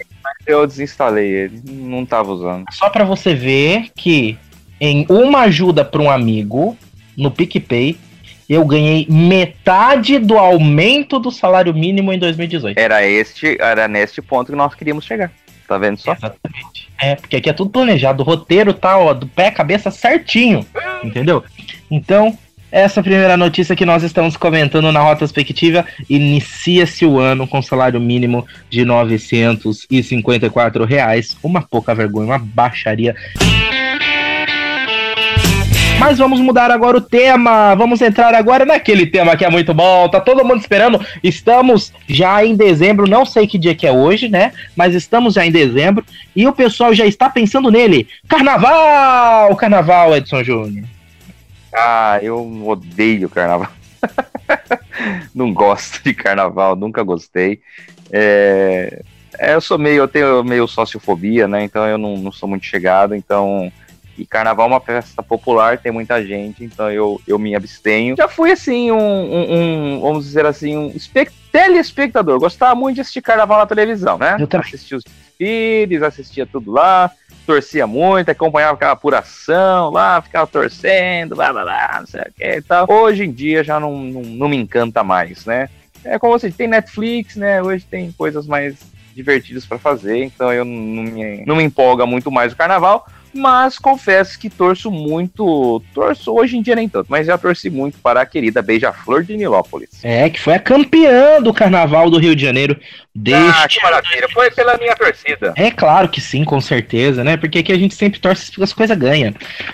eu 0.46 0.66
desinstalei 0.66 1.28
ele, 1.28 1.62
não 1.66 2.06
tava 2.06 2.32
usando. 2.32 2.66
Só 2.72 2.90
para 2.90 3.04
você 3.04 3.34
ver 3.34 3.90
que 3.96 4.38
em 4.80 5.06
uma 5.10 5.42
ajuda 5.42 5.86
para 5.86 6.02
um 6.02 6.10
amigo 6.10 6.78
no 7.16 7.30
PicPay, 7.30 7.98
eu 8.48 8.66
ganhei 8.66 9.06
metade 9.10 10.18
do 10.18 10.38
aumento 10.38 11.20
do 11.20 11.32
salário 11.32 11.74
mínimo 11.74 12.12
em 12.12 12.18
2018. 12.18 12.78
Era 12.80 13.06
este, 13.06 13.58
era 13.60 13.88
neste 13.88 14.22
ponto 14.22 14.52
que 14.52 14.58
nós 14.58 14.74
queríamos 14.74 15.06
chegar. 15.06 15.32
Tá 15.68 15.78
vendo 15.78 15.98
só? 15.98 16.14
Exatamente. 16.14 16.89
É, 17.02 17.16
porque 17.16 17.38
aqui 17.38 17.50
é 17.50 17.54
tudo 17.54 17.70
planejado, 17.70 18.22
o 18.22 18.26
roteiro 18.26 18.74
tá, 18.74 18.98
ó, 18.98 19.14
do 19.14 19.28
pé 19.28 19.52
cabeça 19.52 19.90
certinho, 19.90 20.66
entendeu? 21.04 21.44
Então, 21.90 22.38
essa 22.72 23.02
primeira 23.02 23.36
notícia 23.36 23.76
que 23.76 23.86
nós 23.86 24.04
estamos 24.04 24.38
comentando 24.38 24.92
na 24.92 25.04
retrospectiva, 25.04 25.86
inicia-se 26.10 27.06
o 27.06 27.20
ano 27.20 27.48
com 27.48 27.62
salário 27.62 28.00
mínimo 28.00 28.46
de 28.70 28.86
954 28.86 30.86
reais, 30.86 31.36
uma 31.42 31.62
pouca 31.62 31.96
vergonha, 31.96 32.28
uma 32.28 32.38
baixaria. 32.38 33.16
Mas 36.00 36.18
vamos 36.18 36.40
mudar 36.40 36.72
agora 36.72 36.98
o 36.98 37.02
tema. 37.02 37.76
Vamos 37.76 38.02
entrar 38.02 38.34
agora 38.34 38.66
naquele 38.66 39.06
tema 39.06 39.36
que 39.36 39.44
é 39.44 39.50
muito 39.50 39.74
bom. 39.74 40.08
Tá 40.08 40.22
todo 40.22 40.46
mundo 40.46 40.62
esperando. 40.62 41.06
Estamos 41.22 41.92
já 42.08 42.44
em 42.44 42.56
dezembro. 42.56 43.06
Não 43.06 43.26
sei 43.26 43.46
que 43.46 43.58
dia 43.58 43.76
que 43.76 43.86
é 43.86 43.92
hoje, 43.92 44.30
né? 44.30 44.54
Mas 44.78 44.96
estamos 44.96 45.34
já 45.34 45.46
em 45.46 45.52
dezembro. 45.52 46.06
E 46.34 46.48
o 46.48 46.54
pessoal 46.54 46.94
já 46.94 47.06
está 47.06 47.30
pensando 47.30 47.70
nele. 47.70 48.08
Carnaval! 48.30 49.54
Carnaval, 49.58 50.16
Edson 50.16 50.42
Júnior. 50.42 50.86
Ah, 51.76 52.18
eu 52.22 52.40
odeio 52.66 53.30
carnaval. 53.30 53.70
Não 55.36 55.54
gosto 55.54 56.02
de 56.02 56.14
carnaval, 56.14 56.78
nunca 56.78 57.04
gostei. 57.04 57.60
É... 58.10 59.04
É, 59.38 59.54
eu 59.54 59.62
sou 59.62 59.78
meio, 59.78 59.98
eu 59.98 60.08
tenho 60.08 60.44
meio 60.44 60.68
sociofobia, 60.68 61.48
né? 61.48 61.64
Então 61.64 61.86
eu 61.88 61.98
não, 61.98 62.18
não 62.18 62.32
sou 62.32 62.50
muito 62.50 62.66
chegado, 62.66 63.16
então 63.16 63.72
e 64.20 64.26
carnaval 64.26 64.68
é 64.68 64.70
uma 64.74 64.82
festa 64.82 65.24
popular, 65.24 65.78
tem 65.78 65.92
muita 65.92 66.24
gente, 66.26 66.64
então 66.64 66.92
eu, 66.92 67.22
eu 67.26 67.40
me 67.40 67.56
abstenho. 67.56 68.16
Já 68.18 68.28
fui 68.28 68.52
assim, 68.52 68.92
um, 68.92 68.98
um, 68.98 69.54
um 69.96 70.02
vamos 70.02 70.26
dizer 70.26 70.46
assim, 70.46 70.76
um 70.76 70.94
telespectador. 71.52 72.40
Gostava 72.40 72.76
muito 72.76 72.96
de 72.96 73.02
assistir 73.02 73.22
carnaval 73.22 73.60
na 73.60 73.66
televisão, 73.66 74.18
né? 74.18 74.36
Eu 74.40 74.48
também. 74.48 74.68
Assistia 74.68 74.98
os 74.98 75.04
desfiles, 75.04 76.04
assistia 76.04 76.46
tudo 76.46 76.72
lá, 76.72 77.10
torcia 77.46 77.88
muito, 77.88 78.30
acompanhava 78.30 78.74
aquela 78.74 78.92
apuração 78.92 79.90
lá, 79.90 80.22
ficava 80.22 80.46
torcendo, 80.46 81.36
blá 81.36 81.52
blá 81.54 81.64
blá, 81.64 81.98
não 82.02 82.08
sei 82.08 82.22
o 82.22 82.34
que 82.36 82.58
e 82.58 82.62
tal. 82.62 82.86
Hoje 82.90 83.24
em 83.24 83.32
dia 83.32 83.64
já 83.64 83.80
não, 83.80 83.98
não, 83.98 84.22
não 84.22 84.50
me 84.50 84.58
encanta 84.58 85.04
mais, 85.04 85.46
né? 85.46 85.70
É 86.04 86.20
como 86.20 86.38
você 86.38 86.52
tem 86.52 86.68
Netflix, 86.68 87.36
né? 87.36 87.62
Hoje 87.62 87.86
tem 87.90 88.12
coisas 88.12 88.46
mais 88.46 88.76
divertidas 89.16 89.66
para 89.66 89.78
fazer, 89.78 90.24
então 90.24 90.54
eu 90.54 90.64
não 90.64 91.04
me, 91.04 91.46
não 91.46 91.56
me 91.56 91.64
empolga 91.64 92.06
muito 92.06 92.30
mais 92.30 92.54
o 92.54 92.56
carnaval 92.56 93.06
mas 93.34 93.78
confesso 93.78 94.40
que 94.40 94.50
torço 94.50 94.90
muito, 94.92 95.82
torço 95.94 96.34
hoje 96.34 96.58
em 96.58 96.62
dia 96.62 96.76
nem 96.76 96.90
tanto, 96.90 97.08
mas 97.10 97.28
já 97.28 97.38
torci 97.38 97.70
muito 97.70 97.98
para 98.00 98.22
a 98.22 98.26
querida 98.26 98.62
Beija-Flor 98.62 99.24
de 99.24 99.38
Nilópolis. 99.38 99.90
É, 100.04 100.30
que 100.30 100.40
foi 100.40 100.54
a 100.54 100.60
campeã 100.60 101.42
do 101.42 101.54
Carnaval 101.54 102.10
do 102.10 102.18
Rio 102.18 102.36
de 102.36 102.44
Janeiro 102.44 102.80
deste... 103.14 103.64
Ah, 103.64 103.68
que 103.68 103.82
maravilha, 103.82 104.28
foi 104.34 104.50
pela 104.52 104.78
minha 104.78 104.96
torcida. 104.96 105.54
É 105.56 105.72
claro 105.72 106.10
que 106.10 106.22
sim, 106.22 106.44
com 106.44 106.60
certeza, 106.62 107.24
né, 107.24 107.38
porque 107.38 107.60
aqui 107.60 107.72
a 107.72 107.78
gente 107.78 107.96
sempre 107.96 108.20
torce 108.20 108.52
as 108.62 108.74
coisas 108.74 108.98
ganham. 108.98 109.34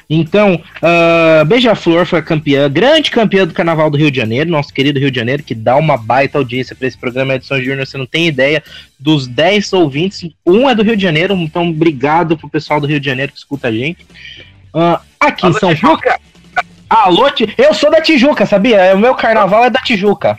Então, 0.10 0.56
uh, 0.56 1.46
Beija-Flor 1.46 2.06
foi 2.06 2.20
a 2.20 2.24
campeã, 2.24 2.70
grande 2.70 3.12
campeã 3.12 3.46
do 3.46 3.54
Carnaval 3.54 3.90
do 3.90 3.98
Rio 3.98 4.12
de 4.12 4.18
Janeiro, 4.18 4.50
nosso 4.50 4.74
querido 4.74 5.00
Rio 5.00 5.12
de 5.12 5.20
Janeiro, 5.20 5.44
que 5.44 5.56
dá 5.56 5.76
uma 5.76 5.98
baita 5.98 6.38
audiência 6.38 6.76
para 6.76 6.88
esse 6.88 6.98
programa 6.98 7.36
Edição 7.36 7.62
Júnior, 7.62 7.86
você 7.86 7.98
não 7.98 8.06
tem 8.06 8.28
ideia, 8.28 8.64
dos 9.00 9.28
10 9.28 9.74
ouvintes, 9.74 10.30
um 10.46 10.70
é 10.70 10.76
do 10.76 10.84
Rio 10.84 10.96
de 10.96 11.04
Janeiro, 11.04 11.34
então 11.36 11.70
obrigado 11.70 12.38
pro 12.38 12.50
pessoal 12.50 12.80
do 12.80 12.88
Rio 12.88 13.00
de 13.00 13.06
Janeiro 13.06 13.32
que 13.32 13.40
escuta 13.46 13.68
a 13.68 13.72
gente. 13.72 14.06
Uh, 14.74 15.00
aqui 15.20 15.46
Alô, 15.46 15.56
em 15.56 15.60
São 15.60 15.76
Paulo. 15.76 16.00
Alô, 16.90 17.30
eu 17.58 17.74
sou 17.74 17.90
da 17.90 18.02
Tijuca, 18.02 18.46
sabia? 18.46 18.94
O 18.96 19.00
meu 19.00 19.16
carnaval 19.16 19.66
é 19.66 19.70
da 19.70 19.82
Tijuca. 19.82 20.36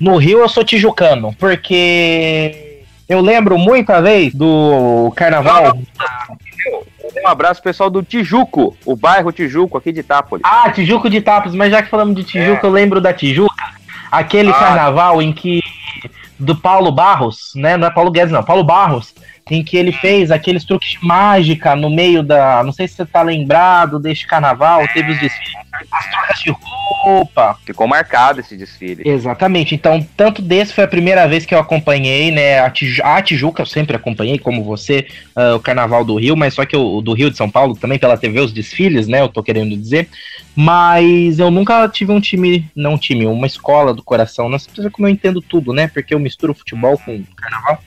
No 0.00 0.16
Rio 0.16 0.40
eu 0.40 0.48
sou 0.48 0.64
tijucano, 0.64 1.34
porque 1.38 2.82
eu 3.08 3.20
lembro 3.20 3.58
muita 3.58 4.00
vez 4.00 4.34
do 4.34 5.12
carnaval. 5.14 5.78
Um 7.22 7.28
abraço 7.28 7.62
pessoal 7.62 7.90
do 7.90 8.02
Tijuco, 8.02 8.76
o 8.86 8.96
bairro 8.96 9.32
Tijuco 9.32 9.76
aqui 9.76 9.92
de 9.92 10.00
Itápolis. 10.00 10.42
Ah, 10.44 10.70
Tijuco 10.70 11.10
de 11.10 11.18
Itápolis, 11.18 11.54
mas 11.54 11.70
já 11.70 11.82
que 11.82 11.90
falamos 11.90 12.16
de 12.16 12.24
Tijuca, 12.24 12.66
é. 12.66 12.68
eu 12.68 12.72
lembro 12.72 13.00
da 13.00 13.12
Tijuca, 13.12 13.64
aquele 14.10 14.50
ah. 14.50 14.54
carnaval 14.54 15.20
em 15.20 15.32
que 15.32 15.60
do 16.38 16.56
Paulo 16.56 16.90
Barros, 16.90 17.52
né? 17.54 17.76
Não 17.76 17.88
é 17.88 17.90
Paulo 17.90 18.10
Guedes, 18.10 18.32
não, 18.32 18.42
Paulo 18.42 18.64
Barros, 18.64 19.14
em 19.50 19.62
que 19.62 19.76
ele 19.76 19.92
fez 19.92 20.30
aqueles 20.30 20.64
truques 20.64 20.90
de 20.90 21.04
mágica 21.04 21.74
no 21.74 21.90
meio 21.90 22.22
da. 22.22 22.62
Não 22.62 22.72
sei 22.72 22.86
se 22.86 22.94
você 22.94 23.04
tá 23.04 23.22
lembrado 23.22 23.98
deste 23.98 24.26
carnaval, 24.26 24.86
teve 24.94 25.12
os 25.12 25.20
desfiles, 25.20 25.56
as 25.90 26.10
trocas 26.10 26.38
de 26.40 26.54
roupa. 27.02 27.58
Ficou 27.64 27.88
marcado 27.88 28.40
esse 28.40 28.56
desfile. 28.56 29.02
Exatamente. 29.04 29.74
Então, 29.74 30.06
tanto 30.16 30.40
desse 30.40 30.72
foi 30.72 30.84
a 30.84 30.88
primeira 30.88 31.26
vez 31.26 31.44
que 31.44 31.54
eu 31.54 31.58
acompanhei, 31.58 32.30
né? 32.30 32.60
A, 32.60 32.72
a 33.02 33.22
Tijuca 33.22 33.62
eu 33.62 33.66
sempre 33.66 33.96
acompanhei, 33.96 34.38
como 34.38 34.62
você, 34.62 35.06
uh, 35.36 35.56
o 35.56 35.60
carnaval 35.60 36.04
do 36.04 36.16
Rio, 36.16 36.36
mas 36.36 36.54
só 36.54 36.64
que 36.64 36.76
o 36.76 37.00
do 37.00 37.12
Rio 37.12 37.30
de 37.30 37.36
São 37.36 37.50
Paulo 37.50 37.76
também 37.76 37.98
pela 37.98 38.16
TV, 38.16 38.40
os 38.40 38.52
desfiles, 38.52 39.08
né? 39.08 39.20
Eu 39.20 39.28
tô 39.28 39.42
querendo 39.42 39.76
dizer. 39.76 40.08
Mas 40.54 41.38
eu 41.38 41.50
nunca 41.50 41.88
tive 41.88 42.12
um 42.12 42.20
time, 42.20 42.70
não 42.76 42.94
um 42.94 42.98
time, 42.98 43.26
uma 43.26 43.46
escola 43.46 43.92
do 43.92 44.02
coração. 44.02 44.48
Não 44.48 44.58
sei 44.58 44.88
como 44.90 45.08
eu 45.08 45.12
entendo 45.12 45.40
tudo, 45.40 45.72
né? 45.72 45.88
Porque 45.88 46.14
eu 46.14 46.20
misturo 46.20 46.54
futebol 46.54 46.96
com 46.98 47.24
carnaval. 47.36 47.82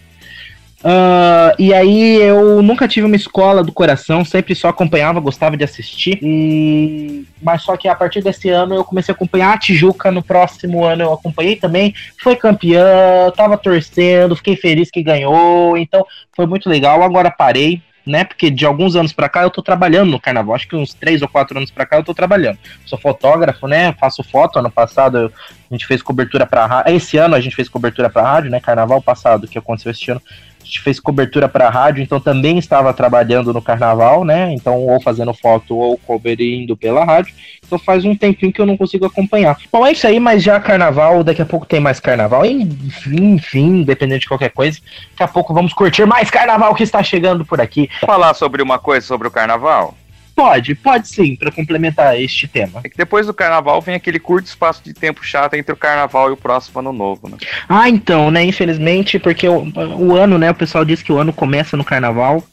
Uh, 0.86 1.50
e 1.58 1.74
aí 1.74 2.22
eu 2.22 2.62
nunca 2.62 2.88
tive 2.88 3.08
uma 3.08 3.16
escola 3.16 3.64
do 3.64 3.72
coração, 3.72 4.24
sempre 4.24 4.54
só 4.54 4.68
acompanhava, 4.68 5.20
gostava 5.20 5.58
de 5.58 5.64
assistir. 5.64 6.20
E... 6.22 7.26
Mas 7.42 7.64
só 7.64 7.76
que 7.76 7.88
a 7.88 7.96
partir 7.96 8.22
desse 8.22 8.50
ano 8.50 8.76
eu 8.76 8.84
comecei 8.84 9.12
a 9.12 9.16
acompanhar 9.16 9.56
a 9.56 9.58
Tijuca. 9.58 10.12
No 10.12 10.22
próximo 10.22 10.86
ano 10.86 11.02
eu 11.02 11.14
acompanhei 11.14 11.56
também. 11.56 11.92
Foi 12.22 12.36
campeã, 12.36 13.32
tava 13.36 13.58
torcendo, 13.58 14.36
fiquei 14.36 14.56
feliz 14.56 14.92
que 14.92 15.02
ganhou. 15.02 15.76
Então 15.76 16.06
foi 16.36 16.46
muito 16.46 16.70
legal. 16.70 17.02
Agora 17.02 17.32
parei 17.32 17.82
né? 18.06 18.24
Porque 18.24 18.52
de 18.52 18.66
alguns 18.66 18.96
anos 18.96 19.12
para 19.12 19.28
cá 19.28 19.42
eu 19.42 19.50
tô 19.50 19.62
trabalhando 19.62 20.12
no 20.12 20.20
carnaval. 20.20 20.56
Acho 20.56 20.68
que 20.68 20.76
uns 20.76 20.94
três 20.94 21.22
ou 21.22 21.28
quatro 21.28 21.58
anos 21.58 21.72
para 21.72 21.86
cá 21.86 21.98
eu 21.98 22.04
tô 22.04 22.14
trabalhando. 22.14 22.60
Sou 22.86 23.00
fotógrafo, 23.00 23.68
né? 23.68 23.94
Faço 23.94 24.24
foto. 24.24 24.60
Ano 24.60 24.70
passado 24.70 25.34
a 25.70 25.74
gente 25.74 25.88
fez 25.88 26.02
cobertura 26.02 26.46
para 26.46 26.66
rádio. 26.66 26.96
Esse 26.96 27.18
ano 27.18 27.36
a 27.36 27.42
gente 27.42 27.56
fez 27.56 27.68
cobertura 27.68 28.10
para 28.10 28.22
rádio, 28.22 28.52
né? 28.52 28.60
Carnaval 28.60 29.02
passado 29.02 29.48
que 29.48 29.58
aconteceu 29.58 29.92
este 29.92 30.12
ano 30.12 30.22
a 30.66 30.68
gente 30.68 30.82
fez 30.82 31.00
cobertura 31.00 31.48
para 31.48 31.70
rádio, 31.70 32.02
então 32.02 32.20
também 32.20 32.58
estava 32.58 32.92
trabalhando 32.92 33.54
no 33.54 33.62
carnaval, 33.62 34.26
né? 34.26 34.52
Então, 34.52 34.80
ou 34.80 35.00
fazendo 35.00 35.32
foto 35.32 35.78
ou 35.78 35.96
cobrindo 35.98 36.76
pela 36.76 37.06
rádio. 37.06 37.34
Então 37.64 37.78
faz 37.78 38.04
um 38.04 38.16
tempinho 38.16 38.52
que 38.52 38.60
eu 38.60 38.66
não 38.66 38.76
consigo 38.76 39.06
acompanhar. 39.06 39.58
Bom, 39.72 39.86
é 39.86 39.92
isso 39.92 40.08
aí, 40.08 40.20
mas 40.20 40.42
já 40.42 40.60
carnaval, 40.60 41.24
daqui 41.24 41.42
a 41.42 41.46
pouco 41.46 41.68
tem 41.68 41.80
mais 41.80 42.00
carnaval. 42.00 42.44
Enfim, 42.46 43.34
enfim, 43.36 43.82
independente 43.82 44.22
de 44.22 44.28
qualquer 44.28 44.50
coisa, 44.50 44.80
daqui 45.12 45.24
a 45.24 45.28
pouco 45.28 45.54
vamos 45.54 45.72
curtir 45.72 46.06
mais 46.06 46.32
carnaval 46.32 46.74
que 46.74 46.84
está 46.84 47.04
chegando 47.04 47.46
por 47.46 47.62
aqui. 47.62 47.88
Falar 48.02 48.34
sobre 48.34 48.64
uma 48.64 48.80
coisa 48.80 49.06
sobre 49.06 49.28
o 49.28 49.32
carnaval? 49.32 49.96
Pode, 50.36 50.76
pode 50.76 51.08
sim, 51.08 51.36
para 51.36 51.50
complementar 51.50 52.20
este 52.20 52.46
tema. 52.46 52.82
É 52.84 52.90
que 52.90 52.98
depois 52.98 53.26
do 53.26 53.34
carnaval 53.34 53.82
vem 53.82 53.96
aquele 53.96 54.20
curto 54.20 54.48
espaço 54.48 54.84
de 54.84 54.94
tempo 54.94 55.24
chato 55.24 55.54
entre 55.54 55.72
o 55.72 55.78
carnaval 55.78 56.30
e 56.30 56.34
o 56.34 56.38
próximo 56.38 56.80
ano 56.80 56.92
novo, 56.92 57.30
né? 57.30 57.38
Ah, 57.70 57.88
então, 57.88 58.30
né? 58.30 58.44
Infelizmente, 58.44 59.18
porque 59.18 59.48
o, 59.48 59.72
o 59.98 60.14
ano, 60.14 60.38
né? 60.38 60.52
O 60.52 60.56
pessoal 60.56 60.84
diz 60.84 61.02
que 61.02 61.12
o 61.12 61.18
ano 61.18 61.32
começa 61.32 61.78
no 61.78 61.86
carnaval. 61.86 62.44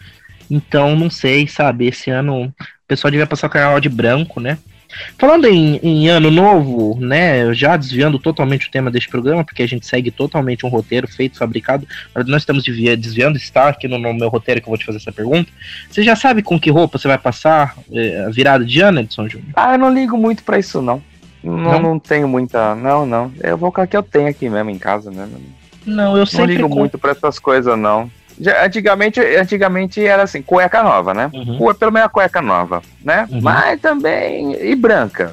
Então, 0.49 0.95
não 0.95 1.11
sei, 1.11 1.49
sabe? 1.49 1.89
Esse 1.89 2.09
ano 2.09 2.45
o 2.45 2.53
pessoal 2.87 3.11
devia 3.11 3.27
passar 3.27 3.49
o 3.49 3.51
carnaval 3.51 3.81
de 3.81 3.89
branco, 3.89 4.39
né? 4.39 4.59
Falando 5.19 5.47
em, 5.47 5.77
em, 5.83 6.09
ano 6.09 6.31
novo, 6.31 6.99
né, 7.01 7.53
já 7.55 7.77
desviando 7.77 8.19
totalmente 8.19 8.69
o 8.69 8.71
tema 8.71 8.91
deste 8.91 9.09
programa, 9.09 9.45
porque 9.45 9.63
a 9.63 9.69
gente 9.69 9.87
segue 9.87 10.11
totalmente 10.11 10.67
um 10.67 10.69
roteiro 10.69 11.07
feito, 11.09 11.39
fabricado, 11.39 11.87
nós 12.27 12.43
estamos 12.43 12.63
desviando, 12.65 13.37
está 13.37 13.69
aqui 13.69 13.89
no, 13.89 13.99
no, 13.99 14.15
meu 14.15 14.29
roteiro 14.29 14.61
que 14.61 14.67
eu 14.67 14.71
vou 14.71 14.79
te 14.79 14.85
fazer 14.85 14.99
essa 14.99 15.13
pergunta. 15.13 15.51
Você 15.91 16.03
já 16.03 16.17
sabe 16.17 16.43
com 16.43 16.59
que 16.59 16.71
roupa 16.71 16.99
você 16.99 17.09
vai 17.09 17.19
passar 17.19 17.77
eh, 17.93 18.25
a 18.27 18.31
virada 18.31 18.65
de 18.65 18.81
ano, 18.81 19.01
Edson 19.01 19.29
Júnior? 19.29 19.51
Ah, 19.55 19.75
eu 19.75 19.79
não 19.79 19.93
ligo 19.93 20.17
muito 20.17 20.43
para 20.43 20.59
isso, 20.59 20.83
não. 20.83 21.03
não. 21.43 21.57
Não, 21.57 21.83
não 21.83 21.99
tenho 21.99 22.29
muita. 22.29 22.75
Não, 22.75 23.07
não. 23.07 23.33
Eu 23.43 23.57
vou 23.57 23.73
com 23.73 23.81
a 23.81 23.87
que 23.87 23.97
eu 23.97 24.03
tenho 24.03 24.29
aqui 24.29 24.49
mesmo 24.49 24.71
em 24.71 24.79
casa, 24.79 25.11
né? 25.11 25.29
Não, 25.85 26.17
eu 26.17 26.27
sempre. 26.27 26.47
Não 26.47 26.55
ligo 26.55 26.69
com... 26.69 26.79
muito 26.79 26.99
para 26.99 27.13
essas 27.13 27.39
coisas, 27.39 27.77
não. 27.79 28.11
Antigamente, 28.65 29.21
antigamente 29.21 30.05
era 30.05 30.23
assim, 30.23 30.43
cueca 30.43 30.83
nova, 30.83 31.13
né? 31.13 31.31
Uhum. 31.33 31.75
Pelo 31.75 31.93
menos 31.93 32.07
a 32.07 32.11
cueca 32.11 32.41
nova, 32.43 32.83
né? 33.03 33.29
Uhum. 33.31 33.41
Mas 33.41 33.81
também. 33.81 34.55
E 34.55 34.75
branca. 34.75 35.33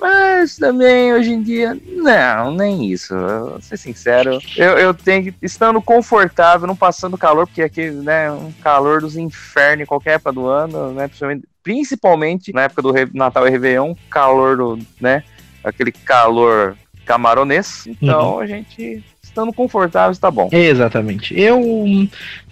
Mas 0.00 0.56
também 0.56 1.12
hoje 1.12 1.32
em 1.32 1.42
dia, 1.42 1.76
não, 1.86 2.50
nem 2.50 2.90
isso. 2.90 3.14
vou 3.14 3.60
ser 3.60 3.76
sincero, 3.76 4.40
eu, 4.56 4.76
eu 4.76 4.92
tenho 4.92 5.24
que. 5.24 5.34
Estando 5.40 5.80
confortável, 5.80 6.66
não 6.66 6.74
passando 6.74 7.16
calor, 7.16 7.46
porque 7.46 7.62
aqui, 7.62 7.90
né, 7.90 8.30
um 8.32 8.50
calor 8.60 9.00
dos 9.00 9.16
infernos 9.16 9.82
em 9.82 9.86
qualquer 9.86 10.14
época 10.14 10.32
do 10.32 10.46
ano, 10.48 10.92
né? 10.92 11.06
Principalmente, 11.06 11.48
principalmente 11.62 12.52
na 12.52 12.62
época 12.62 12.82
do 12.82 12.92
Natal 13.14 13.46
e 13.46 13.50
Réveillon, 13.50 13.94
calor 14.10 14.56
do, 14.56 14.78
né? 15.00 15.22
Aquele 15.62 15.92
calor 15.92 16.76
camaronês. 17.04 17.86
Então 17.86 18.34
uhum. 18.34 18.40
a 18.40 18.46
gente 18.46 19.04
estando 19.38 19.52
confortável 19.52 20.10
está 20.10 20.30
bom. 20.30 20.48
Exatamente. 20.50 21.38
Eu 21.38 21.62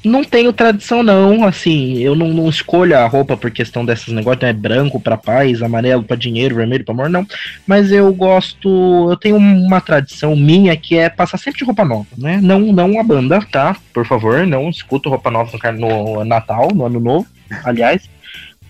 não 0.04 0.22
tenho 0.22 0.52
tradição, 0.52 1.02
não. 1.02 1.44
Assim, 1.44 1.98
eu 1.98 2.14
não, 2.14 2.28
não 2.28 2.48
escolho 2.48 2.96
a 2.96 3.06
roupa 3.06 3.36
por 3.36 3.50
questão 3.50 3.84
desses 3.84 4.12
negócios, 4.12 4.42
né? 4.42 4.52
Branco 4.52 5.00
para 5.00 5.16
paz, 5.16 5.62
amarelo 5.62 6.04
para 6.04 6.16
dinheiro, 6.16 6.54
vermelho 6.54 6.84
para 6.84 6.94
amor, 6.94 7.10
não. 7.10 7.26
Mas 7.66 7.90
eu 7.90 8.12
gosto. 8.14 9.08
Eu 9.10 9.16
tenho 9.16 9.36
uma 9.36 9.80
tradição 9.80 10.36
minha 10.36 10.76
que 10.76 10.96
é 10.96 11.08
passar 11.08 11.38
sempre 11.38 11.58
de 11.58 11.64
roupa 11.64 11.84
nova, 11.84 12.06
né? 12.16 12.38
Não, 12.40 12.60
não 12.60 13.00
a 13.00 13.02
banda, 13.02 13.40
tá? 13.50 13.76
Por 13.92 14.06
favor, 14.06 14.46
não 14.46 14.70
escuto 14.70 15.08
roupa 15.08 15.30
nova 15.30 15.50
no, 15.72 16.14
no 16.16 16.24
Natal, 16.24 16.68
no 16.72 16.86
Ano 16.86 17.00
Novo. 17.00 17.26
Aliás, 17.64 18.08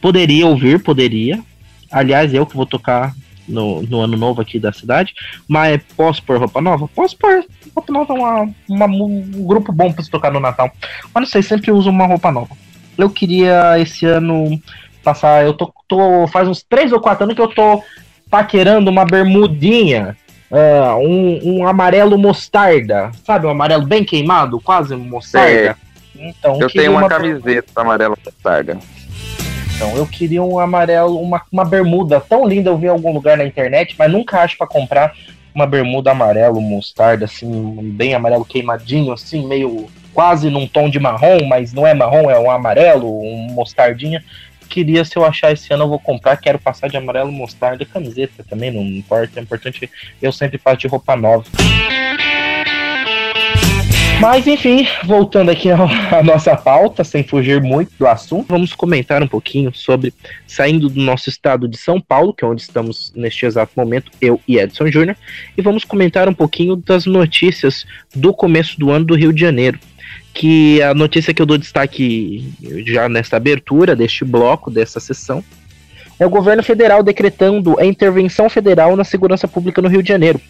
poderia 0.01 0.47
ouvir, 0.47 0.83
poderia. 0.83 1.41
Aliás, 1.91 2.33
eu 2.33 2.47
que 2.47 2.57
vou 2.57 2.67
tocar 2.67 3.15
no, 3.49 3.83
no 3.83 4.01
ano 4.01 4.17
novo 4.17 4.41
aqui 4.41 4.59
da 4.59 4.73
cidade. 4.73 5.15
Mas 5.49 5.81
posso 5.97 6.23
pôr 6.23 6.39
roupa 6.39 6.61
nova? 6.61 6.89
Posso 6.89 7.17
pôr. 7.17 7.45
Roupa 7.75 7.93
nova 7.93 8.15
é 8.15 8.17
uma, 8.17 8.55
uma, 8.69 8.87
um 8.87 9.47
grupo 9.47 9.73
bom 9.73 9.93
pra 9.93 10.03
se 10.03 10.11
tocar 10.11 10.33
no 10.33 10.41
Natal. 10.41 10.71
Mas 11.15 11.23
não 11.23 11.27
sei, 11.27 11.43
sempre 11.43 11.71
uso 11.71 11.91
uma 11.91 12.07
roupa 12.07 12.31
nova. 12.33 12.55
Eu 12.97 13.11
queria 13.11 13.79
esse 13.79 14.07
ano 14.07 14.61
passar. 15.03 15.45
Eu 15.45 15.55
tô, 15.55 15.73
tô 15.87 16.27
faz 16.29 16.49
uns 16.49 16.63
3 16.63 16.93
ou 16.93 17.01
4 17.01 17.25
anos 17.25 17.37
que 17.37 17.43
eu 17.43 17.49
tô 17.49 17.83
paquerando 18.31 18.91
uma 18.91 19.05
bermudinha. 19.05 20.17
Uh, 20.49 20.97
um, 20.99 21.41
um 21.59 21.67
amarelo 21.67 22.17
mostarda, 22.17 23.11
sabe? 23.25 23.47
Um 23.47 23.51
amarelo 23.51 23.85
bem 23.85 24.05
queimado, 24.05 24.61
quase 24.61 24.95
mostarda. 24.95 25.77
Então, 26.15 26.61
eu 26.61 26.69
tenho 26.69 26.93
uma, 26.93 27.01
uma 27.01 27.09
camiseta 27.09 27.81
amarela 27.81 28.17
mostarda. 28.25 28.79
Então, 29.77 29.95
eu 29.95 30.07
queria 30.07 30.43
um 30.43 30.59
amarelo, 30.59 31.21
uma, 31.21 31.43
uma 31.53 31.65
bermuda 31.65 32.19
tão 32.19 32.49
linda, 32.49 32.71
eu 32.71 32.79
vi 32.79 32.87
em 32.87 32.91
algum 32.91 33.13
lugar 33.13 33.37
na 33.37 33.45
internet, 33.45 33.95
mas 33.99 34.11
nunca 34.11 34.41
acho 34.41 34.57
para 34.57 34.67
comprar 34.67 35.15
uma 35.55 35.67
bermuda 35.67 36.11
amarelo, 36.11 36.63
mostarda, 36.63 37.27
assim, 37.27 37.77
bem 37.93 38.15
amarelo 38.15 38.43
queimadinho, 38.43 39.13
assim, 39.13 39.47
meio 39.47 39.87
quase 40.15 40.49
num 40.49 40.67
tom 40.67 40.89
de 40.89 40.99
marrom, 40.99 41.45
mas 41.47 41.75
não 41.75 41.87
é 41.87 41.93
marrom, 41.93 42.31
é 42.31 42.39
um 42.39 42.51
amarelo, 42.51 43.21
um 43.21 43.49
mostardinha. 43.53 44.25
Queria, 44.67 45.05
se 45.05 45.15
eu 45.15 45.27
achar 45.27 45.53
esse 45.53 45.71
ano, 45.75 45.85
eu 45.85 45.89
vou 45.89 45.99
comprar. 45.99 46.39
Quero 46.39 46.59
passar 46.59 46.89
de 46.89 46.97
amarelo, 46.97 47.31
mostarda 47.31 47.85
camiseta 47.85 48.43
também, 48.49 48.71
não 48.71 48.83
importa. 48.83 49.39
É 49.39 49.43
importante, 49.43 49.91
eu 50.23 50.33
sempre 50.33 50.57
passo 50.57 50.79
de 50.79 50.89
roupa 50.89 51.15
nova. 51.15 51.45
Mas 54.21 54.47
enfim, 54.47 54.87
voltando 55.05 55.51
aqui 55.51 55.69
à 55.71 56.23
nossa 56.23 56.57
pauta, 56.57 57.05
sem 57.05 57.23
fugir 57.23 57.61
muito 57.63 57.93
do 57.99 58.07
assunto, 58.07 58.47
vamos 58.49 58.73
comentar 58.73 59.23
um 59.23 59.29
pouquinho 59.29 59.75
sobre 59.75 60.13
saindo 60.47 60.89
do 60.89 61.01
nosso 61.01 61.29
estado 61.29 61.69
de 61.69 61.77
São 61.77 62.01
Paulo, 62.01 62.33
que 62.33 62.43
é 62.43 62.49
onde 62.49 62.63
estamos 62.63 63.13
neste 63.15 63.45
exato 63.45 63.73
momento, 63.77 64.11
eu 64.21 64.41
e 64.49 64.59
Edson 64.59 64.91
Júnior, 64.91 65.17
e 65.57 65.61
vamos 65.61 65.85
comentar 65.85 66.29
um 66.29 66.35
pouquinho 66.35 66.77
das 66.77 67.05
notícias 67.05 67.85
do 68.15 68.33
começo 68.33 68.79
do 68.79 68.91
ano 68.91 69.05
do 69.05 69.15
Rio 69.15 69.33
de 69.33 69.41
Janeiro. 69.41 69.79
Que 70.33 70.83
a 70.83 70.95
notícia 70.95 71.35
que 71.35 71.41
eu 71.41 71.47
dou 71.47 71.59
destaque 71.59 72.51
já 72.87 73.09
nesta 73.09 73.37
abertura 73.37 73.95
deste 73.95 74.25
bloco, 74.25 74.71
dessa 74.71 74.99
sessão, 74.99 75.45
é 76.19 76.27
o 76.27 76.31
governo 76.31 76.63
federal 76.63 77.03
decretando 77.03 77.79
a 77.79 77.85
intervenção 77.85 78.49
federal 78.49 78.97
na 78.97 79.05
segurança 79.05 79.47
pública 79.47 79.83
no 79.83 79.89
Rio 79.89 80.03
de 80.03 80.09
Janeiro 80.09 80.41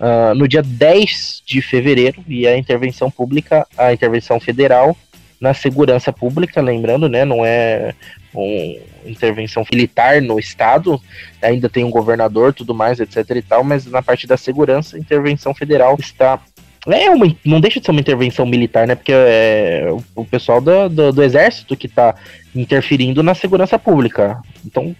uh, 0.00 0.34
no 0.34 0.46
dia 0.48 0.62
10 0.62 1.42
de 1.44 1.60
fevereiro 1.60 2.24
e 2.26 2.46
a 2.46 2.56
intervenção 2.56 3.10
pública, 3.10 3.66
a 3.76 3.92
intervenção 3.92 4.40
federal 4.40 4.96
na 5.40 5.52
segurança 5.52 6.12
pública, 6.12 6.60
lembrando, 6.60 7.08
né, 7.08 7.24
não 7.24 7.44
é 7.44 7.94
uma 8.32 9.10
intervenção 9.10 9.64
militar 9.70 10.22
no 10.22 10.38
estado, 10.38 11.00
ainda 11.42 11.68
tem 11.68 11.84
um 11.84 11.90
governador, 11.90 12.54
tudo 12.54 12.74
mais, 12.74 12.98
etc 12.98 13.18
e 13.30 13.42
tal, 13.42 13.62
mas 13.62 13.84
na 13.86 14.02
parte 14.02 14.26
da 14.26 14.36
segurança, 14.36 14.98
intervenção 14.98 15.54
federal 15.54 15.96
está 16.00 16.40
é 16.86 17.08
uma, 17.08 17.34
não 17.44 17.60
deixa 17.60 17.80
de 17.80 17.86
ser 17.86 17.92
uma 17.92 18.00
intervenção 18.00 18.44
militar, 18.44 18.86
né? 18.86 18.94
Porque 18.94 19.12
é 19.14 19.86
o 20.14 20.24
pessoal 20.24 20.60
do, 20.60 20.88
do, 20.88 21.12
do 21.12 21.22
exército 21.22 21.76
que 21.76 21.86
está 21.86 22.14
interferindo 22.54 23.22
na 23.22 23.34
segurança 23.34 23.78
pública. 23.78 24.38
Então, 24.64 24.94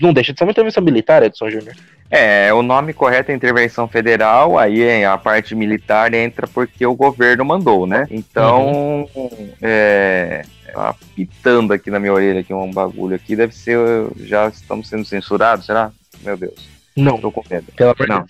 não 0.00 0.12
deixa 0.12 0.32
de 0.32 0.38
ser 0.38 0.44
uma 0.44 0.52
intervenção 0.52 0.82
militar, 0.82 1.22
Edson 1.22 1.50
Júnior. 1.50 1.74
É, 2.10 2.52
o 2.52 2.62
nome 2.62 2.92
correto 2.92 3.32
é 3.32 3.34
intervenção 3.34 3.88
federal, 3.88 4.58
aí 4.58 5.02
a 5.02 5.16
parte 5.16 5.54
militar 5.54 6.12
entra 6.12 6.46
porque 6.46 6.84
o 6.84 6.94
governo 6.94 7.42
mandou, 7.42 7.86
né? 7.86 8.06
Então, 8.10 9.08
uhum. 9.14 9.48
é, 9.62 10.42
apitando 10.74 11.72
aqui 11.72 11.90
na 11.90 11.98
minha 11.98 12.12
orelha 12.12 12.40
aqui 12.40 12.52
um 12.52 12.70
bagulho 12.70 13.16
aqui, 13.16 13.34
deve 13.34 13.54
ser, 13.54 13.78
já 14.20 14.48
estamos 14.48 14.88
sendo 14.88 15.06
censurados, 15.06 15.64
será? 15.64 15.90
Meu 16.22 16.36
Deus. 16.36 16.68
Não. 16.94 17.18
Tô 17.18 17.32
com 17.32 17.42
medo. 17.50 17.66
Pela 17.74 17.94
Não. 18.06 18.26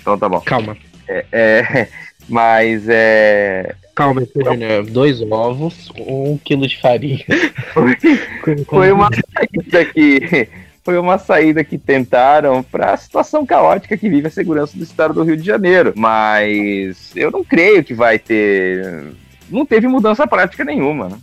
Então 0.00 0.18
tá 0.18 0.28
bom. 0.28 0.40
Calma. 0.40 0.76
É, 1.06 1.24
é 1.30 1.88
mas 2.28 2.88
é... 2.88 3.76
Calma, 3.94 4.26
Júnior. 4.34 4.86
Dois 4.86 5.22
ovos, 5.22 5.92
um 5.98 6.36
quilo 6.38 6.66
de 6.66 6.80
farinha. 6.80 7.24
Foi, 7.72 7.96
foi 8.66 8.92
uma 8.92 9.08
saída 9.32 9.80
aqui 9.80 10.48
foi 10.82 10.98
uma 10.98 11.18
saída 11.18 11.62
que 11.62 11.78
tentaram 11.78 12.62
para 12.62 12.92
a 12.92 12.96
situação 12.96 13.44
caótica 13.44 13.96
que 13.96 14.08
vive 14.08 14.28
a 14.28 14.30
segurança 14.30 14.76
do 14.76 14.84
estado 14.84 15.14
do 15.14 15.22
Rio 15.22 15.36
de 15.36 15.44
Janeiro. 15.44 15.92
Mas 15.96 17.12
eu 17.14 17.30
não 17.30 17.44
creio 17.44 17.84
que 17.84 17.94
vai 17.94 18.18
ter. 18.18 19.12
Não 19.48 19.66
teve 19.66 19.86
mudança 19.88 20.26
prática 20.26 20.64
nenhuma, 20.64 21.08
né? 21.08 21.18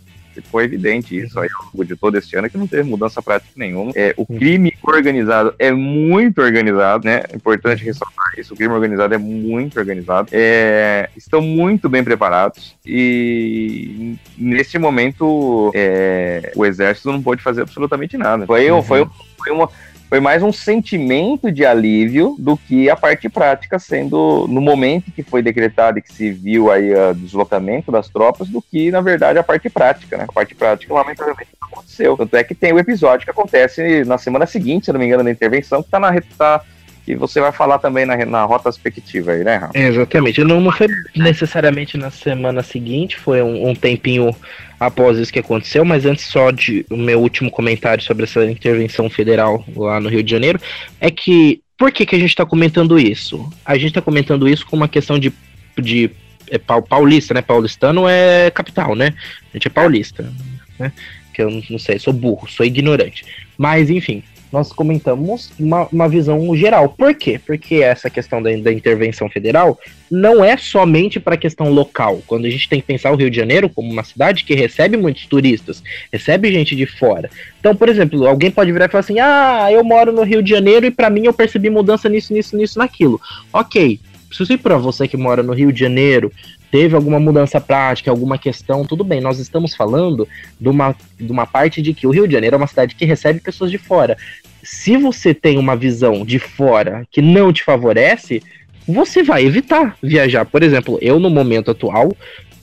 Foi 0.52 0.64
evidente 0.64 1.18
isso 1.18 1.38
aí 1.40 1.48
ao 1.52 1.64
longo 1.66 1.84
de 1.84 1.96
todo 1.96 2.16
este 2.16 2.36
ano 2.36 2.48
que 2.48 2.56
não 2.56 2.66
teve 2.66 2.88
mudança 2.88 3.20
prática 3.20 3.50
nenhuma. 3.56 3.92
É, 3.94 4.14
o 4.16 4.24
crime 4.24 4.72
organizado 4.82 5.54
é 5.58 5.72
muito 5.72 6.40
organizado, 6.40 7.04
né? 7.04 7.22
É 7.30 7.36
importante 7.36 7.84
ressaltar 7.84 8.34
isso. 8.38 8.54
O 8.54 8.56
crime 8.56 8.72
organizado 8.72 9.14
é 9.14 9.18
muito 9.18 9.78
organizado. 9.78 10.28
É, 10.32 11.08
estão 11.16 11.40
muito 11.40 11.88
bem 11.88 12.04
preparados 12.04 12.76
e 12.86 14.16
neste 14.36 14.78
momento 14.78 15.72
é, 15.74 16.52
o 16.54 16.64
exército 16.64 17.10
não 17.10 17.22
pode 17.22 17.42
fazer 17.42 17.62
absolutamente 17.62 18.16
nada. 18.16 18.46
Foi, 18.46 18.70
uhum. 18.70 18.82
foi, 18.82 19.06
foi 19.48 19.56
uma 19.56 19.68
foi 20.08 20.20
mais 20.20 20.42
um 20.42 20.50
sentimento 20.50 21.52
de 21.52 21.66
alívio 21.66 22.34
do 22.38 22.56
que 22.56 22.88
a 22.88 22.96
parte 22.96 23.28
prática 23.28 23.78
sendo 23.78 24.46
no 24.48 24.58
momento 24.58 25.12
que 25.12 25.22
foi 25.22 25.42
decretado 25.42 25.98
e 25.98 26.02
que 26.02 26.10
se 26.10 26.30
viu 26.30 26.70
aí 26.70 26.94
o 26.94 27.14
deslocamento 27.14 27.92
das 27.92 28.08
tropas 28.08 28.48
do 28.48 28.62
que 28.62 28.90
na 28.90 29.02
verdade 29.02 29.38
a 29.38 29.42
parte 29.42 29.68
prática, 29.68 30.16
né? 30.16 30.24
A 30.26 30.32
parte 30.32 30.54
prática 30.54 30.94
lamentavelmente 30.94 31.50
não 31.60 31.68
aconteceu. 31.68 32.16
Tanto 32.16 32.34
é 32.36 32.42
que 32.42 32.54
tem 32.54 32.72
o 32.72 32.78
episódio 32.78 33.26
que 33.26 33.30
acontece 33.30 34.02
na 34.06 34.16
semana 34.16 34.46
seguinte, 34.46 34.86
se 34.86 34.92
não 34.92 34.98
me 34.98 35.04
engano, 35.04 35.24
da 35.24 35.30
intervenção, 35.30 35.82
que 35.82 35.90
tá 35.90 36.00
na 36.00 36.18
tá, 36.38 36.62
que 37.08 37.16
você 37.16 37.40
vai 37.40 37.50
falar 37.50 37.78
também 37.78 38.04
na, 38.04 38.16
na 38.26 38.44
rota 38.44 38.68
expectativa 38.68 39.32
aí, 39.32 39.42
né, 39.42 39.56
Raul? 39.56 39.72
Exatamente. 39.74 40.44
Não, 40.44 40.60
não 40.60 40.70
foi 40.70 40.88
necessariamente 41.16 41.96
na 41.96 42.10
semana 42.10 42.62
seguinte, 42.62 43.16
foi 43.16 43.40
um, 43.40 43.70
um, 43.70 43.74
tempinho 43.74 44.36
após 44.78 45.16
isso 45.16 45.32
que 45.32 45.38
aconteceu, 45.38 45.86
mas 45.86 46.04
antes 46.04 46.26
só 46.26 46.50
de 46.50 46.84
o 46.90 46.98
meu 46.98 47.18
último 47.20 47.50
comentário 47.50 48.04
sobre 48.04 48.24
essa 48.24 48.44
intervenção 48.44 49.08
federal 49.08 49.64
lá 49.74 49.98
no 49.98 50.10
Rio 50.10 50.22
de 50.22 50.30
Janeiro, 50.30 50.60
é 51.00 51.10
que 51.10 51.62
por 51.78 51.90
que, 51.90 52.04
que 52.04 52.14
a 52.14 52.18
gente 52.18 52.28
está 52.28 52.44
comentando 52.44 52.98
isso? 52.98 53.50
A 53.64 53.74
gente 53.76 53.88
está 53.88 54.02
comentando 54.02 54.46
isso 54.46 54.66
com 54.66 54.76
uma 54.76 54.88
questão 54.88 55.18
de, 55.18 55.32
de 55.78 56.10
é, 56.50 56.58
paulista, 56.58 57.32
né? 57.32 57.40
Paulistano 57.40 58.06
é 58.06 58.50
capital, 58.50 58.94
né? 58.94 59.14
A 59.50 59.56
gente 59.56 59.68
é 59.68 59.70
paulista, 59.70 60.30
né? 60.78 60.92
Que 61.32 61.40
eu 61.40 61.50
não 61.70 61.78
sei, 61.78 61.98
sou 61.98 62.12
burro, 62.12 62.46
sou 62.50 62.66
ignorante. 62.66 63.24
Mas, 63.56 63.88
enfim, 63.88 64.22
nós 64.52 64.72
comentamos 64.72 65.50
uma, 65.58 65.86
uma 65.92 66.08
visão 66.08 66.54
geral. 66.56 66.88
Por 66.88 67.14
quê? 67.14 67.40
Porque 67.44 67.76
essa 67.76 68.08
questão 68.08 68.42
da, 68.42 68.50
da 68.56 68.72
intervenção 68.72 69.28
federal 69.28 69.78
não 70.10 70.44
é 70.44 70.56
somente 70.56 71.20
para 71.20 71.34
a 71.34 71.38
questão 71.38 71.70
local. 71.70 72.22
Quando 72.26 72.46
a 72.46 72.50
gente 72.50 72.68
tem 72.68 72.80
que 72.80 72.86
pensar 72.86 73.12
o 73.12 73.16
Rio 73.16 73.30
de 73.30 73.36
Janeiro 73.36 73.68
como 73.68 73.90
uma 73.90 74.04
cidade 74.04 74.44
que 74.44 74.54
recebe 74.54 74.96
muitos 74.96 75.26
turistas, 75.26 75.82
recebe 76.12 76.52
gente 76.52 76.74
de 76.74 76.86
fora. 76.86 77.30
Então, 77.60 77.76
por 77.76 77.88
exemplo, 77.88 78.26
alguém 78.26 78.50
pode 78.50 78.72
virar 78.72 78.86
e 78.86 78.88
falar 78.88 79.00
assim: 79.00 79.18
ah, 79.20 79.68
eu 79.70 79.84
moro 79.84 80.12
no 80.12 80.22
Rio 80.22 80.42
de 80.42 80.50
Janeiro 80.50 80.86
e 80.86 80.90
para 80.90 81.10
mim 81.10 81.26
eu 81.26 81.32
percebi 81.32 81.68
mudança 81.68 82.08
nisso, 82.08 82.32
nisso, 82.32 82.56
nisso, 82.56 82.78
naquilo. 82.78 83.20
Ok, 83.52 84.00
se 84.30 84.56
para 84.56 84.76
você 84.76 85.08
que 85.08 85.16
mora 85.16 85.42
no 85.42 85.52
Rio 85.52 85.72
de 85.72 85.80
Janeiro, 85.80 86.32
teve 86.70 86.94
alguma 86.94 87.18
mudança 87.18 87.60
prática, 87.60 88.10
alguma 88.10 88.38
questão, 88.38 88.84
tudo 88.84 89.04
bem, 89.04 89.20
nós 89.20 89.38
estamos 89.38 89.74
falando 89.74 90.28
de 90.60 90.68
uma, 90.68 90.94
de 91.18 91.30
uma 91.30 91.46
parte 91.46 91.80
de 91.80 91.94
que 91.94 92.06
o 92.06 92.10
Rio 92.10 92.26
de 92.26 92.34
Janeiro 92.34 92.56
é 92.56 92.58
uma 92.58 92.66
cidade 92.66 92.94
que 92.94 93.04
recebe 93.04 93.40
pessoas 93.40 93.70
de 93.70 93.78
fora. 93.78 94.16
Se 94.62 94.96
você 94.96 95.32
tem 95.32 95.58
uma 95.58 95.76
visão 95.76 96.24
de 96.24 96.38
fora 96.38 97.06
que 97.10 97.22
não 97.22 97.52
te 97.52 97.64
favorece, 97.64 98.42
você 98.86 99.22
vai 99.22 99.44
evitar 99.44 99.96
viajar. 100.02 100.44
Por 100.44 100.62
exemplo, 100.62 100.98
eu 101.00 101.18
no 101.18 101.30
momento 101.30 101.70
atual 101.70 102.14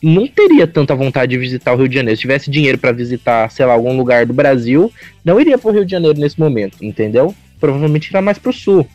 não 0.02 0.28
teria 0.28 0.68
tanta 0.68 0.94
vontade 0.94 1.32
de 1.32 1.38
visitar 1.38 1.74
o 1.74 1.78
Rio 1.78 1.88
de 1.88 1.96
Janeiro. 1.96 2.18
Se 2.18 2.22
tivesse 2.22 2.52
dinheiro 2.52 2.78
para 2.78 2.92
visitar, 2.92 3.50
sei 3.50 3.66
lá, 3.66 3.74
algum 3.74 3.96
lugar 3.98 4.26
do 4.26 4.34
Brasil, 4.34 4.92
não 5.24 5.40
iria 5.40 5.58
para 5.58 5.70
o 5.70 5.74
Rio 5.74 5.86
de 5.86 5.92
Janeiro 5.92 6.20
nesse 6.20 6.40
momento, 6.40 6.84
entendeu? 6.84 7.34
Provavelmente 7.60 8.10
iria 8.10 8.22
mais 8.22 8.38
para 8.38 8.52
o 8.52 8.54
sul. 8.54 8.88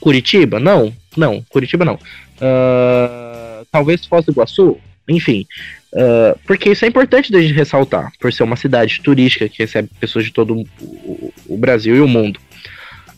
Curitiba? 0.00 0.58
Não, 0.58 0.92
não, 1.16 1.42
Curitiba 1.50 1.84
não. 1.84 1.94
Uh 1.94 3.49
talvez 3.70 4.04
Foz 4.06 4.24
do 4.24 4.32
Iguaçu, 4.32 4.76
enfim. 5.08 5.46
Uh, 5.92 6.38
porque 6.46 6.70
isso 6.70 6.84
é 6.84 6.88
importante 6.88 7.32
de 7.32 7.52
ressaltar, 7.52 8.12
por 8.20 8.32
ser 8.32 8.44
uma 8.44 8.56
cidade 8.56 9.00
turística 9.00 9.48
que 9.48 9.58
recebe 9.58 9.88
pessoas 9.98 10.24
de 10.24 10.32
todo 10.32 10.64
o, 10.80 11.32
o 11.48 11.56
Brasil 11.56 11.96
e 11.96 12.00
o 12.00 12.08
mundo. 12.08 12.40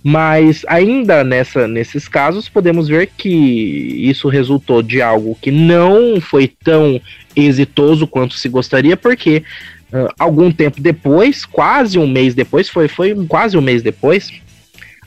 Mas 0.02 0.64
ainda 0.66 1.22
nessa, 1.22 1.68
nesses 1.68 2.08
casos, 2.08 2.48
podemos 2.48 2.88
ver 2.88 3.10
que 3.16 3.28
isso 3.28 4.28
resultou 4.28 4.82
de 4.82 5.00
algo 5.00 5.38
que 5.40 5.50
não 5.50 6.20
foi 6.20 6.48
tão 6.48 7.00
exitoso 7.36 8.06
quanto 8.06 8.34
se 8.34 8.48
gostaria, 8.48 8.96
porque 8.96 9.44
uh, 9.92 10.12
algum 10.18 10.50
tempo 10.50 10.80
depois, 10.80 11.44
quase 11.44 11.98
um 11.98 12.06
mês 12.06 12.34
depois, 12.34 12.68
foi, 12.68 12.88
foi 12.88 13.14
quase 13.26 13.56
um 13.56 13.62
mês 13.62 13.82
depois, 13.82 14.32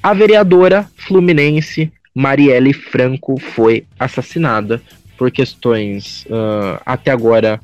a 0.02 0.14
vereadora 0.14 0.88
fluminense 0.96 1.92
Marielle 2.14 2.72
Franco 2.72 3.38
foi 3.40 3.84
assassinada 4.00 4.82
por 5.18 5.32
questões 5.32 6.26
uh, 6.26 6.82
até 6.86 7.12
agora 7.12 7.60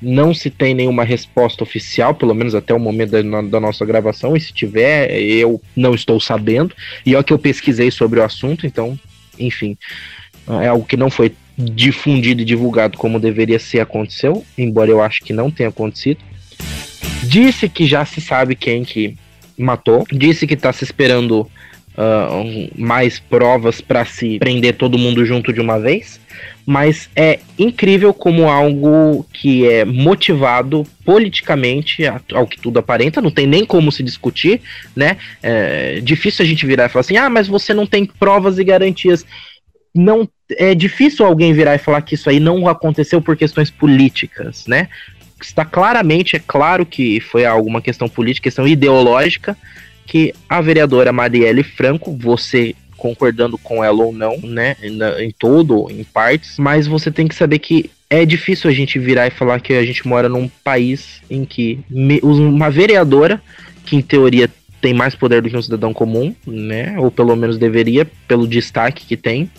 não 0.00 0.34
se 0.34 0.50
tem 0.50 0.74
nenhuma 0.74 1.04
resposta 1.04 1.62
oficial, 1.62 2.14
pelo 2.14 2.34
menos 2.34 2.54
até 2.54 2.74
o 2.74 2.78
momento 2.78 3.10
da, 3.10 3.42
da, 3.42 3.60
nossa 3.60 3.84
gravação, 3.84 4.36
e 4.36 4.40
se 4.40 4.52
tiver, 4.52 5.10
eu 5.18 5.60
não 5.74 5.94
estou 5.94 6.20
sabendo. 6.20 6.74
E 7.04 7.14
é 7.14 7.18
o 7.18 7.24
que 7.24 7.32
eu 7.32 7.38
pesquisei 7.38 7.90
sobre 7.90 8.20
o 8.20 8.22
assunto, 8.22 8.66
então, 8.66 8.98
enfim, 9.38 9.76
é 10.62 10.68
algo 10.68 10.84
que 10.84 10.96
não 10.96 11.10
foi 11.10 11.32
difundido 11.56 12.42
e 12.42 12.44
divulgado 12.44 12.98
como 12.98 13.18
deveria 13.18 13.58
ser 13.58 13.80
aconteceu, 13.80 14.44
embora 14.58 14.90
eu 14.90 15.00
acho 15.00 15.24
que 15.24 15.32
não 15.32 15.50
tenha 15.50 15.70
acontecido. 15.70 16.20
Disse 17.22 17.68
que 17.68 17.86
já 17.86 18.04
se 18.04 18.20
sabe 18.20 18.54
quem 18.54 18.84
que 18.84 19.16
matou, 19.56 20.04
disse 20.12 20.46
que 20.46 20.54
está 20.54 20.72
se 20.72 20.84
esperando 20.84 21.50
uh, 21.96 22.70
mais 22.76 23.18
provas 23.18 23.80
para 23.80 24.04
se 24.04 24.38
prender 24.38 24.76
todo 24.76 24.98
mundo 24.98 25.24
junto 25.24 25.52
de 25.52 25.60
uma 25.60 25.78
vez 25.78 26.20
mas 26.66 27.08
é 27.14 27.38
incrível 27.56 28.12
como 28.12 28.48
algo 28.48 29.24
que 29.32 29.68
é 29.68 29.84
motivado 29.84 30.84
politicamente, 31.04 32.02
ao 32.34 32.44
que 32.44 32.60
tudo 32.60 32.80
aparenta, 32.80 33.22
não 33.22 33.30
tem 33.30 33.46
nem 33.46 33.64
como 33.64 33.92
se 33.92 34.02
discutir, 34.02 34.60
né? 34.94 35.16
É 35.40 36.00
difícil 36.00 36.44
a 36.44 36.48
gente 36.48 36.66
virar 36.66 36.86
e 36.86 36.88
falar 36.88 37.02
assim: 37.02 37.16
ah, 37.16 37.30
mas 37.30 37.46
você 37.46 37.72
não 37.72 37.86
tem 37.86 38.04
provas 38.04 38.58
e 38.58 38.64
garantias. 38.64 39.24
Não 39.94 40.28
é 40.58 40.74
difícil 40.74 41.24
alguém 41.24 41.52
virar 41.52 41.76
e 41.76 41.78
falar 41.78 42.02
que 42.02 42.16
isso 42.16 42.28
aí 42.28 42.40
não 42.40 42.66
aconteceu 42.66 43.22
por 43.22 43.36
questões 43.36 43.70
políticas, 43.70 44.66
né? 44.66 44.88
Está 45.40 45.64
claramente, 45.64 46.34
é 46.34 46.42
claro 46.44 46.84
que 46.84 47.20
foi 47.20 47.44
alguma 47.44 47.80
questão 47.80 48.08
política, 48.08 48.44
questão 48.44 48.66
ideológica, 48.66 49.56
que 50.06 50.32
a 50.48 50.60
vereadora 50.60 51.12
Marielle 51.12 51.62
Franco, 51.62 52.16
você 52.16 52.74
concordando 52.96 53.58
com 53.58 53.84
ela 53.84 54.02
ou 54.02 54.12
não, 54.12 54.38
né? 54.38 54.76
Em 55.18 55.30
todo, 55.30 55.90
em 55.90 56.02
partes, 56.02 56.58
mas 56.58 56.86
você 56.86 57.10
tem 57.10 57.28
que 57.28 57.34
saber 57.34 57.58
que 57.58 57.90
é 58.08 58.24
difícil 58.24 58.70
a 58.70 58.72
gente 58.72 58.98
virar 58.98 59.26
e 59.26 59.30
falar 59.30 59.60
que 59.60 59.74
a 59.74 59.84
gente 59.84 60.06
mora 60.06 60.28
num 60.28 60.48
país 60.64 61.20
em 61.28 61.44
que 61.44 61.80
uma 62.22 62.70
vereadora, 62.70 63.42
que 63.84 63.96
em 63.96 64.00
teoria 64.00 64.48
tem 64.80 64.94
mais 64.94 65.14
poder 65.14 65.42
do 65.42 65.50
que 65.50 65.56
um 65.56 65.62
cidadão 65.62 65.92
comum, 65.92 66.34
né? 66.46 66.98
Ou 66.98 67.10
pelo 67.10 67.34
menos 67.34 67.58
deveria, 67.58 68.06
pelo 68.28 68.46
destaque 68.46 69.04
que 69.04 69.16
tem, 69.16 69.50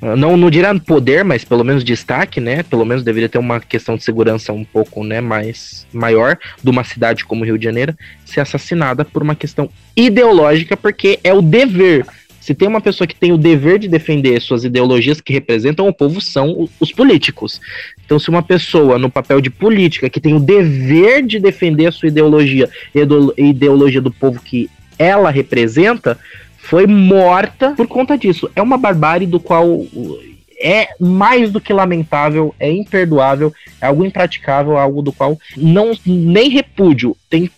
não, 0.00 0.36
não 0.36 0.50
dirá 0.50 0.74
poder, 0.78 1.24
mas 1.24 1.44
pelo 1.44 1.64
menos 1.64 1.82
destaque, 1.82 2.40
né? 2.40 2.62
Pelo 2.62 2.84
menos 2.84 3.02
deveria 3.02 3.28
ter 3.28 3.38
uma 3.38 3.60
questão 3.60 3.96
de 3.96 4.04
segurança 4.04 4.52
um 4.52 4.64
pouco 4.64 5.02
né, 5.02 5.20
mais 5.20 5.86
maior 5.92 6.38
de 6.62 6.70
uma 6.70 6.84
cidade 6.84 7.24
como 7.24 7.44
Rio 7.44 7.58
de 7.58 7.64
Janeiro 7.64 7.96
ser 8.24 8.40
assassinada 8.40 9.04
por 9.04 9.22
uma 9.22 9.34
questão 9.34 9.70
ideológica, 9.96 10.76
porque 10.76 11.18
é 11.24 11.32
o 11.32 11.40
dever 11.40 12.04
se 12.46 12.54
tem 12.54 12.68
uma 12.68 12.80
pessoa 12.80 13.08
que 13.08 13.16
tem 13.16 13.32
o 13.32 13.36
dever 13.36 13.76
de 13.76 13.88
defender 13.88 14.40
suas 14.40 14.62
ideologias 14.62 15.20
que 15.20 15.32
representam 15.32 15.88
o 15.88 15.92
povo, 15.92 16.20
são 16.20 16.68
os 16.78 16.92
políticos. 16.92 17.60
Então, 18.04 18.20
se 18.20 18.28
uma 18.28 18.40
pessoa 18.40 19.00
no 19.00 19.10
papel 19.10 19.40
de 19.40 19.50
política 19.50 20.08
que 20.08 20.20
tem 20.20 20.32
o 20.32 20.38
dever 20.38 21.26
de 21.26 21.40
defender 21.40 21.86
a 21.86 21.90
sua 21.90 22.06
ideologia 22.06 22.70
ideologia 23.36 24.00
do 24.00 24.12
povo 24.12 24.40
que 24.40 24.70
ela 24.96 25.28
representa, 25.28 26.16
foi 26.68 26.86
morta 26.86 27.72
por 27.76 27.86
conta 27.86 28.18
disso. 28.18 28.50
É 28.56 28.60
uma 28.60 28.76
barbárie 28.76 29.26
do 29.26 29.38
qual 29.38 29.86
é 30.60 30.88
mais 30.98 31.50
do 31.52 31.60
que 31.60 31.72
lamentável, 31.72 32.54
é 32.58 32.70
imperdoável, 32.70 33.52
é 33.80 33.86
algo 33.86 34.04
impraticável, 34.04 34.76
algo 34.76 35.00
do 35.00 35.12
qual 35.12 35.38
não 35.56 35.92
nem 36.04 36.48
repúdio. 36.48 37.16
Tem, 37.30 37.50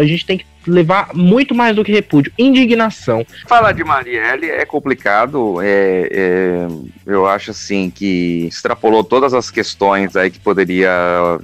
a 0.00 0.04
gente 0.06 0.24
tem 0.24 0.38
que 0.38 0.46
levar 0.66 1.14
muito 1.14 1.54
mais 1.54 1.74
do 1.74 1.84
que 1.84 1.92
repúdio, 1.92 2.32
indignação. 2.38 3.24
Falar 3.46 3.72
de 3.72 3.84
Marielle 3.84 4.50
é 4.50 4.64
complicado, 4.64 5.60
é, 5.62 6.08
é, 6.10 6.68
eu 7.06 7.26
acho 7.26 7.50
assim 7.50 7.90
que 7.90 8.46
extrapolou 8.46 9.04
todas 9.04 9.34
as 9.34 9.50
questões 9.50 10.16
aí 10.16 10.30
que 10.30 10.40
poderia 10.40 10.90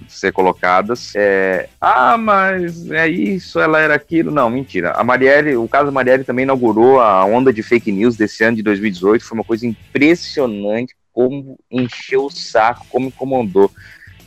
ser 0.08 0.32
colocadas. 0.32 1.12
É, 1.14 1.68
ah, 1.80 2.16
mas 2.16 2.90
é 2.90 3.08
isso, 3.08 3.58
ela 3.58 3.80
era 3.80 3.94
aquilo. 3.94 4.30
Não, 4.30 4.50
mentira. 4.50 4.92
A 4.92 5.04
Marielle, 5.04 5.56
o 5.56 5.68
caso 5.68 5.86
da 5.86 5.92
Marielle 5.92 6.24
também 6.24 6.42
inaugurou 6.44 7.00
a 7.00 7.24
onda 7.24 7.52
de 7.52 7.62
fake 7.62 7.92
news 7.92 8.16
desse 8.16 8.44
ano 8.44 8.56
de 8.56 8.62
2018, 8.62 9.24
foi 9.24 9.38
uma 9.38 9.44
coisa 9.44 9.66
impressionante 9.66 10.94
como 11.12 11.58
encheu 11.70 12.26
o 12.26 12.30
saco, 12.30 12.86
como 12.88 13.08
incomodou 13.08 13.70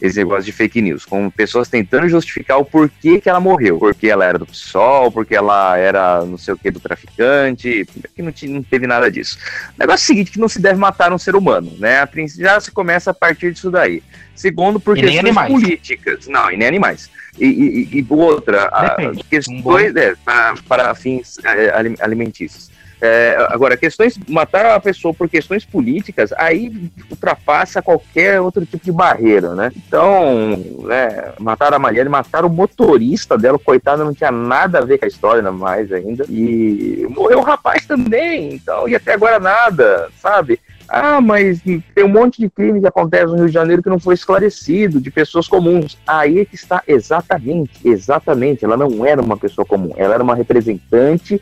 esse 0.04 0.18
negócio 0.20 0.44
de 0.44 0.52
fake 0.52 0.82
news, 0.82 1.06
com 1.06 1.30
pessoas 1.30 1.70
tentando 1.70 2.10
justificar 2.10 2.58
o 2.60 2.66
porquê 2.66 3.22
que 3.22 3.30
ela 3.30 3.40
morreu. 3.40 3.80
Porque 3.80 4.10
ela 4.10 4.26
era 4.26 4.38
do 4.38 4.46
PSOL, 4.46 5.10
porque 5.10 5.34
ela 5.34 5.78
era 5.78 6.26
não 6.26 6.38
sei 6.38 6.54
o 6.54 6.58
que 6.58 6.70
do 6.70 6.80
traficante, 6.82 7.88
que 8.14 8.22
não, 8.22 8.34
não 8.50 8.62
teve 8.62 8.86
nada 8.86 9.10
disso. 9.10 9.38
O 9.78 9.80
negócio 9.80 10.04
é 10.04 10.06
o 10.06 10.08
seguinte, 10.08 10.32
que 10.32 10.40
não 10.40 10.50
se 10.50 10.62
deve 10.62 10.78
matar 10.78 11.14
um 11.14 11.18
ser 11.18 11.38
humano, 11.38 11.72
né? 11.80 12.06
Já 12.38 12.60
se 12.60 12.70
começa 12.70 13.12
a 13.12 13.14
partir 13.14 13.54
disso 13.54 13.72
daí. 13.72 14.04
Segundo, 14.36 14.78
por 14.78 14.96
questões 14.96 15.36
políticas. 15.48 16.28
Não, 16.28 16.52
e 16.52 16.58
nem 16.58 16.68
animais. 16.68 17.10
E, 17.40 17.46
e, 17.46 18.00
e 18.00 18.06
outra, 18.10 18.66
a, 18.66 18.98
questões 19.30 19.96
é, 19.96 20.16
para, 20.26 20.56
para 20.68 20.96
fins 20.96 21.38
é, 21.46 21.74
alimentícios. 22.02 22.70
É, 23.06 23.36
agora, 23.50 23.76
questões, 23.76 24.18
matar 24.30 24.66
a 24.68 24.80
pessoa 24.80 25.14
por 25.14 25.28
questões 25.28 25.66
políticas, 25.66 26.32
aí 26.38 26.90
ultrapassa 27.12 27.82
qualquer 27.82 28.40
outro 28.40 28.66
tipo 28.66 28.86
de 28.86 28.94
barreira, 28.94 29.54
né? 29.54 29.74
Então, 29.76 30.58
né, 30.84 31.34
mataram 31.38 31.76
a 31.76 31.80
Marielle, 31.80 32.08
mataram 32.08 32.48
o 32.48 32.54
motorista 32.54 33.38
dela, 33.38 33.60
coitado, 33.60 34.06
não 34.06 34.14
tinha 34.14 34.32
nada 34.32 34.78
a 34.78 34.86
ver 34.86 35.00
com 35.00 35.04
a 35.04 35.10
história, 35.10 35.52
mais 35.52 35.92
ainda. 35.92 36.24
E 36.30 37.06
morreu 37.10 37.40
o 37.40 37.44
rapaz 37.44 37.86
também, 37.86 38.54
então, 38.54 38.88
e 38.88 38.96
até 38.96 39.16
agora 39.16 39.38
nada, 39.38 40.08
sabe? 40.22 40.58
Ah, 40.88 41.20
mas 41.20 41.60
tem 41.62 42.06
um 42.06 42.08
monte 42.08 42.40
de 42.40 42.50
crime 42.50 42.80
que 42.80 42.88
acontece 42.88 43.26
no 43.26 43.36
Rio 43.36 43.48
de 43.48 43.54
Janeiro 43.54 43.84
que 43.84 43.90
não 43.90 44.00
foi 44.00 44.14
esclarecido, 44.14 45.02
de 45.02 45.12
pessoas 45.12 45.48
comuns. 45.48 45.98
Aí 46.08 46.40
é 46.40 46.46
que 46.46 46.56
está 46.56 46.82
exatamente, 46.88 47.82
exatamente. 47.84 48.64
Ela 48.64 48.78
não 48.78 49.06
era 49.06 49.22
uma 49.22 49.36
pessoa 49.36 49.66
comum, 49.66 49.92
ela 49.98 50.14
era 50.14 50.24
uma 50.24 50.36
representante 50.36 51.42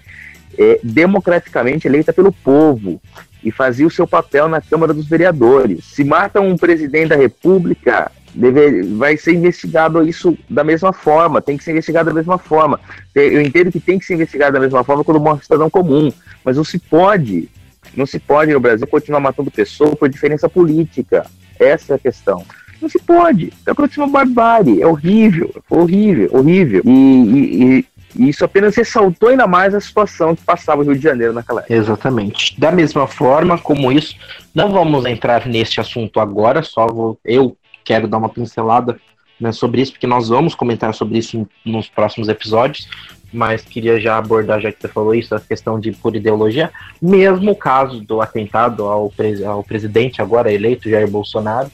é, 0.58 0.80
democraticamente 0.84 1.88
eleita 1.88 2.14
pelo 2.14 2.32
povo 2.32 3.02
e 3.44 3.52
fazia 3.52 3.88
o 3.88 3.92
seu 3.92 4.08
papel 4.08 4.48
na 4.48 4.62
Câmara 4.62 4.94
dos 4.94 5.08
Vereadores. 5.08 5.86
Se 5.86 6.04
mata 6.04 6.40
um 6.40 6.56
presidente 6.56 7.10
da 7.10 7.16
República, 7.16 8.12
deve, 8.34 8.84
vai 8.84 9.18
ser 9.18 9.34
investigado 9.34 10.08
isso 10.08 10.38
da 10.50 10.64
mesma 10.64 10.94
forma, 10.94 11.42
tem 11.42 11.58
que 11.58 11.64
ser 11.64 11.72
investigado 11.72 12.10
da 12.10 12.16
mesma 12.16 12.38
forma. 12.38 12.80
Eu 13.14 13.42
entendo 13.42 13.72
que 13.72 13.80
tem 13.80 13.98
que 13.98 14.06
ser 14.06 14.14
investigado 14.14 14.54
da 14.54 14.60
mesma 14.60 14.84
forma 14.84 15.04
quando 15.04 15.20
morre 15.20 15.40
um 15.40 15.44
cidadão 15.44 15.70
comum, 15.70 16.12
mas 16.44 16.58
não 16.58 16.64
se 16.64 16.78
pode, 16.78 17.50
não 17.96 18.06
se 18.06 18.20
pode 18.20 18.54
no 18.54 18.60
Brasil 18.60 18.88
continuar 18.88 19.20
matando 19.20 19.52
pessoas 19.52 19.96
por 19.96 20.10
diferença 20.10 20.48
política. 20.48 21.26
Essa 21.60 21.94
é 21.94 21.96
a 21.96 22.00
questão. 22.00 22.46
Não 22.82 22.90
se 22.90 22.98
pode. 23.00 23.54
Então 23.62 23.76
continua 23.76 24.08
barbárie. 24.08 24.82
É 24.82 24.88
horrível. 24.88 25.54
Horrível, 25.70 26.30
horrível. 26.34 26.82
E, 26.84 26.90
e, 26.90 27.78
e 27.80 27.86
e 28.16 28.30
isso 28.30 28.44
apenas 28.44 28.76
ressaltou 28.76 29.30
ainda 29.30 29.48
mais 29.48 29.74
a 29.74 29.80
situação 29.80 30.36
que 30.36 30.44
passava 30.44 30.82
o 30.82 30.86
Rio 30.86 30.96
de 30.96 31.04
Janeiro 31.04 31.34
naquela 31.34 31.62
época. 31.62 31.74
Exatamente. 31.74 32.60
Da 32.60 32.72
mesma 32.72 33.08
forma 33.08 33.58
como 33.58 33.92
isso, 33.92 34.16
não 34.54 34.72
vamos 34.72 35.06
entrar 35.06 35.46
neste 35.46 35.80
assunto 35.80 36.20
agora, 36.20 36.64
só 36.64 36.88
vou, 36.88 37.18
eu 37.24 37.56
quero 37.84 38.08
dar 38.08 38.18
uma 38.18 38.30
pincelada 38.30 39.00
né, 39.40 39.52
sobre 39.52 39.82
isso, 39.82 39.94
porque 39.94 40.08
nós 40.08 40.30
vamos 40.30 40.54
comentar 40.54 40.94
sobre 40.94 41.18
isso 41.18 41.48
nos 41.66 41.90
próximos 41.90 42.28
episódios, 42.30 42.88
mas 43.34 43.62
queria 43.64 44.00
já 44.00 44.18
abordar, 44.18 44.60
já 44.60 44.72
que 44.72 44.80
você 44.80 44.88
falou 44.88 45.16
isso, 45.16 45.34
a 45.34 45.40
questão 45.40 45.80
de 45.80 45.92
pura 45.92 46.18
ideologia, 46.18 46.70
mesmo 47.02 47.52
o 47.52 47.56
caso 47.56 48.02
do 48.02 48.22
atentado 48.22 48.84
ao, 48.84 49.12
ao 49.48 49.64
presidente 49.64 50.22
agora 50.22 50.52
eleito, 50.52 50.90
Jair 50.90 51.10
Bolsonaro, 51.10 51.72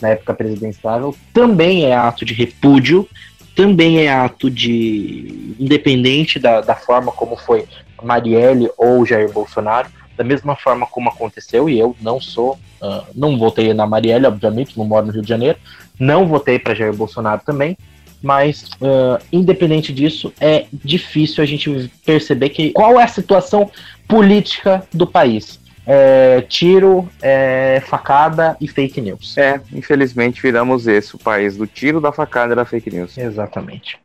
na 0.00 0.10
época 0.10 0.32
presidenciável, 0.32 1.14
também 1.32 1.84
é 1.84 1.94
ato 1.94 2.24
de 2.24 2.32
repúdio 2.32 3.06
também 3.54 4.00
é 4.00 4.12
ato 4.12 4.50
de, 4.50 5.54
independente 5.58 6.38
da, 6.38 6.60
da 6.60 6.74
forma 6.74 7.12
como 7.12 7.36
foi 7.36 7.66
Marielle 8.02 8.70
ou 8.76 9.04
Jair 9.04 9.30
Bolsonaro, 9.32 9.88
da 10.16 10.24
mesma 10.24 10.56
forma 10.56 10.86
como 10.86 11.08
aconteceu, 11.08 11.68
e 11.68 11.78
eu 11.78 11.96
não 12.00 12.20
sou, 12.20 12.58
uh, 12.82 13.04
não 13.14 13.38
votei 13.38 13.72
na 13.72 13.86
Marielle, 13.86 14.26
obviamente, 14.26 14.76
não 14.78 14.84
moro 14.84 15.06
no 15.06 15.12
Rio 15.12 15.22
de 15.22 15.28
Janeiro, 15.28 15.58
não 15.98 16.26
votei 16.26 16.58
para 16.58 16.74
Jair 16.74 16.94
Bolsonaro 16.94 17.42
também, 17.44 17.76
mas 18.22 18.64
uh, 18.80 19.22
independente 19.32 19.92
disso, 19.92 20.32
é 20.40 20.66
difícil 20.72 21.42
a 21.42 21.46
gente 21.46 21.90
perceber 22.04 22.50
que 22.50 22.70
qual 22.70 22.98
é 23.00 23.04
a 23.04 23.08
situação 23.08 23.70
política 24.06 24.86
do 24.92 25.06
país 25.06 25.59
é, 25.86 26.40
tiro, 26.42 27.08
é, 27.22 27.82
facada 27.86 28.56
e 28.60 28.68
fake 28.68 29.00
news. 29.00 29.36
É, 29.36 29.60
infelizmente 29.72 30.40
viramos 30.40 30.86
esse, 30.86 31.14
o 31.14 31.18
país 31.18 31.56
do 31.56 31.66
tiro, 31.66 32.00
da 32.00 32.12
facada 32.12 32.52
e 32.52 32.56
da 32.56 32.64
fake 32.64 32.90
news. 32.90 33.16
Exatamente. 33.16 33.98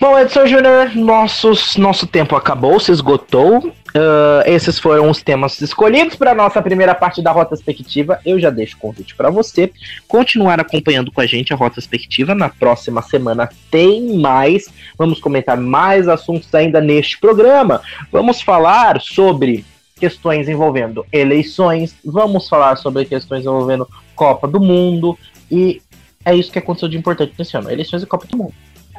Bom, 0.00 0.18
Edson 0.18 0.46
Júnior, 0.46 0.90
nosso 0.96 2.06
tempo 2.06 2.34
acabou, 2.34 2.80
se 2.80 2.90
esgotou. 2.90 3.58
Uh, 3.96 4.42
esses 4.44 4.76
foram 4.76 5.08
os 5.08 5.22
temas 5.22 5.60
escolhidos 5.60 6.16
para 6.16 6.34
nossa 6.34 6.60
primeira 6.60 6.96
parte 6.96 7.22
da 7.22 7.30
Rota 7.30 7.54
Expectativa. 7.54 8.18
Eu 8.26 8.40
já 8.40 8.50
deixo 8.50 8.76
o 8.76 8.80
convite 8.80 9.14
para 9.14 9.30
você 9.30 9.70
continuar 10.08 10.58
acompanhando 10.58 11.12
com 11.12 11.20
a 11.20 11.26
gente 11.26 11.52
a 11.52 11.56
Rota 11.56 11.78
Expectativa. 11.78 12.34
Na 12.34 12.48
próxima 12.48 13.02
semana 13.02 13.48
tem 13.70 14.18
mais. 14.18 14.64
Vamos 14.98 15.20
comentar 15.20 15.56
mais 15.56 16.08
assuntos 16.08 16.52
ainda 16.52 16.80
neste 16.80 17.20
programa. 17.20 17.80
Vamos 18.10 18.42
falar 18.42 19.00
sobre 19.00 19.64
questões 19.96 20.48
envolvendo 20.48 21.04
eleições, 21.12 21.96
vamos 22.04 22.48
falar 22.48 22.76
sobre 22.76 23.04
questões 23.04 23.44
envolvendo 23.44 23.88
Copa 24.14 24.46
do 24.46 24.60
Mundo 24.60 25.18
e 25.50 25.80
é 26.24 26.34
isso 26.34 26.50
que 26.50 26.58
aconteceu 26.58 26.88
de 26.88 26.96
importante 26.96 27.34
nesse 27.38 27.56
ano, 27.56 27.70
eleições 27.70 28.02
e 28.02 28.06
Copa 28.06 28.26
do 28.26 28.36
Mundo. 28.36 28.54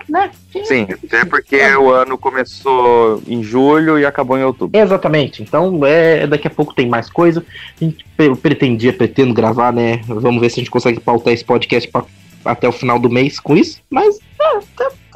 Né? 0.08 0.30
Sim, 0.66 0.86
até 1.04 1.26
porque 1.26 1.56
é. 1.56 1.76
o 1.76 1.92
ano 1.92 2.16
começou 2.16 3.24
em 3.28 3.42
julho 3.42 3.98
e 3.98 4.06
acabou 4.06 4.38
em 4.38 4.44
outubro. 4.44 4.80
Exatamente. 4.80 5.42
Então, 5.42 5.84
é, 5.84 6.28
daqui 6.28 6.48
a 6.48 6.52
pouco 6.52 6.76
tem 6.76 6.88
mais 6.88 7.10
coisa. 7.10 7.44
A 7.82 7.84
gente 7.84 8.06
pretendia, 8.40 8.94
pretendo 8.94 9.34
gravar, 9.34 9.74
né? 9.74 10.02
Vamos 10.06 10.40
ver 10.40 10.50
se 10.50 10.60
a 10.60 10.62
gente 10.62 10.70
consegue 10.70 11.00
pautar 11.00 11.34
esse 11.34 11.44
podcast 11.44 11.90
pra, 11.90 12.06
até 12.44 12.68
o 12.68 12.72
final 12.72 13.00
do 13.00 13.10
mês 13.10 13.40
com 13.40 13.58
isso. 13.58 13.82
Mas, 13.90 14.20
é, 14.20 14.60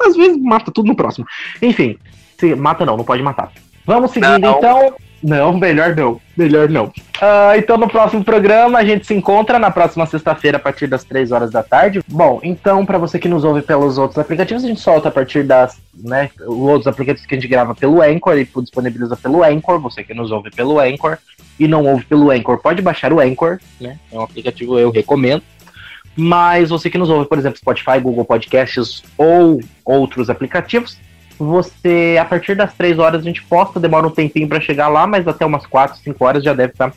às 0.00 0.16
vezes, 0.16 0.42
mata 0.42 0.72
tudo 0.72 0.88
no 0.88 0.96
próximo. 0.96 1.24
Enfim, 1.62 1.96
se, 2.36 2.56
mata 2.56 2.84
não, 2.84 2.96
não 2.96 3.04
pode 3.04 3.22
matar. 3.22 3.52
Vamos 3.86 4.10
seguindo, 4.10 4.40
não. 4.40 4.58
então. 4.58 4.94
Não, 5.22 5.56
melhor 5.56 5.94
não. 5.94 6.20
Melhor 6.36 6.68
não. 6.68 6.86
Uh, 6.86 7.56
então, 7.58 7.76
no 7.76 7.88
próximo 7.88 8.24
programa, 8.24 8.78
a 8.78 8.84
gente 8.84 9.06
se 9.06 9.14
encontra 9.14 9.58
na 9.58 9.70
próxima 9.70 10.06
sexta-feira, 10.06 10.56
a 10.56 10.60
partir 10.60 10.86
das 10.86 11.04
3 11.04 11.30
horas 11.32 11.50
da 11.50 11.62
tarde. 11.62 12.00
Bom, 12.08 12.40
então, 12.42 12.86
para 12.86 12.96
você 12.96 13.18
que 13.18 13.28
nos 13.28 13.44
ouve 13.44 13.60
pelos 13.60 13.98
outros 13.98 14.18
aplicativos, 14.18 14.64
a 14.64 14.66
gente 14.66 14.80
solta 14.80 15.08
a 15.08 15.12
partir 15.12 15.42
das. 15.42 15.78
né? 16.02 16.30
Os 16.40 16.48
outros 16.48 16.86
aplicativos 16.86 17.26
que 17.26 17.34
a 17.34 17.38
gente 17.38 17.48
grava 17.48 17.74
pelo 17.74 18.00
Anchor 18.00 18.38
e 18.38 18.48
disponibiliza 18.62 19.16
pelo 19.16 19.44
Anchor. 19.44 19.78
Você 19.80 20.02
que 20.02 20.14
nos 20.14 20.30
ouve 20.30 20.50
pelo 20.50 20.78
Anchor 20.80 21.18
e 21.58 21.68
não 21.68 21.84
ouve 21.84 22.04
pelo 22.06 22.30
Anchor, 22.30 22.58
pode 22.58 22.80
baixar 22.80 23.12
o 23.12 23.20
Anchor, 23.20 23.58
né? 23.78 23.98
É 24.10 24.18
um 24.18 24.22
aplicativo 24.22 24.78
eu 24.78 24.90
recomendo. 24.90 25.42
Mas 26.16 26.70
você 26.70 26.90
que 26.90 26.98
nos 26.98 27.08
ouve, 27.08 27.28
por 27.28 27.38
exemplo, 27.38 27.58
Spotify, 27.58 28.00
Google 28.00 28.24
Podcasts 28.24 29.02
ou 29.16 29.60
outros 29.84 30.28
aplicativos, 30.28 30.98
você, 31.44 32.18
a 32.20 32.24
partir 32.24 32.54
das 32.54 32.74
3 32.74 32.98
horas 32.98 33.22
a 33.22 33.24
gente 33.24 33.42
posta, 33.42 33.80
demora 33.80 34.06
um 34.06 34.10
tempinho 34.10 34.48
para 34.48 34.60
chegar 34.60 34.88
lá, 34.88 35.06
mas 35.06 35.26
até 35.26 35.44
umas 35.44 35.66
4, 35.66 35.98
5 35.98 36.24
horas 36.24 36.44
já 36.44 36.52
deve 36.52 36.72
estar 36.72 36.92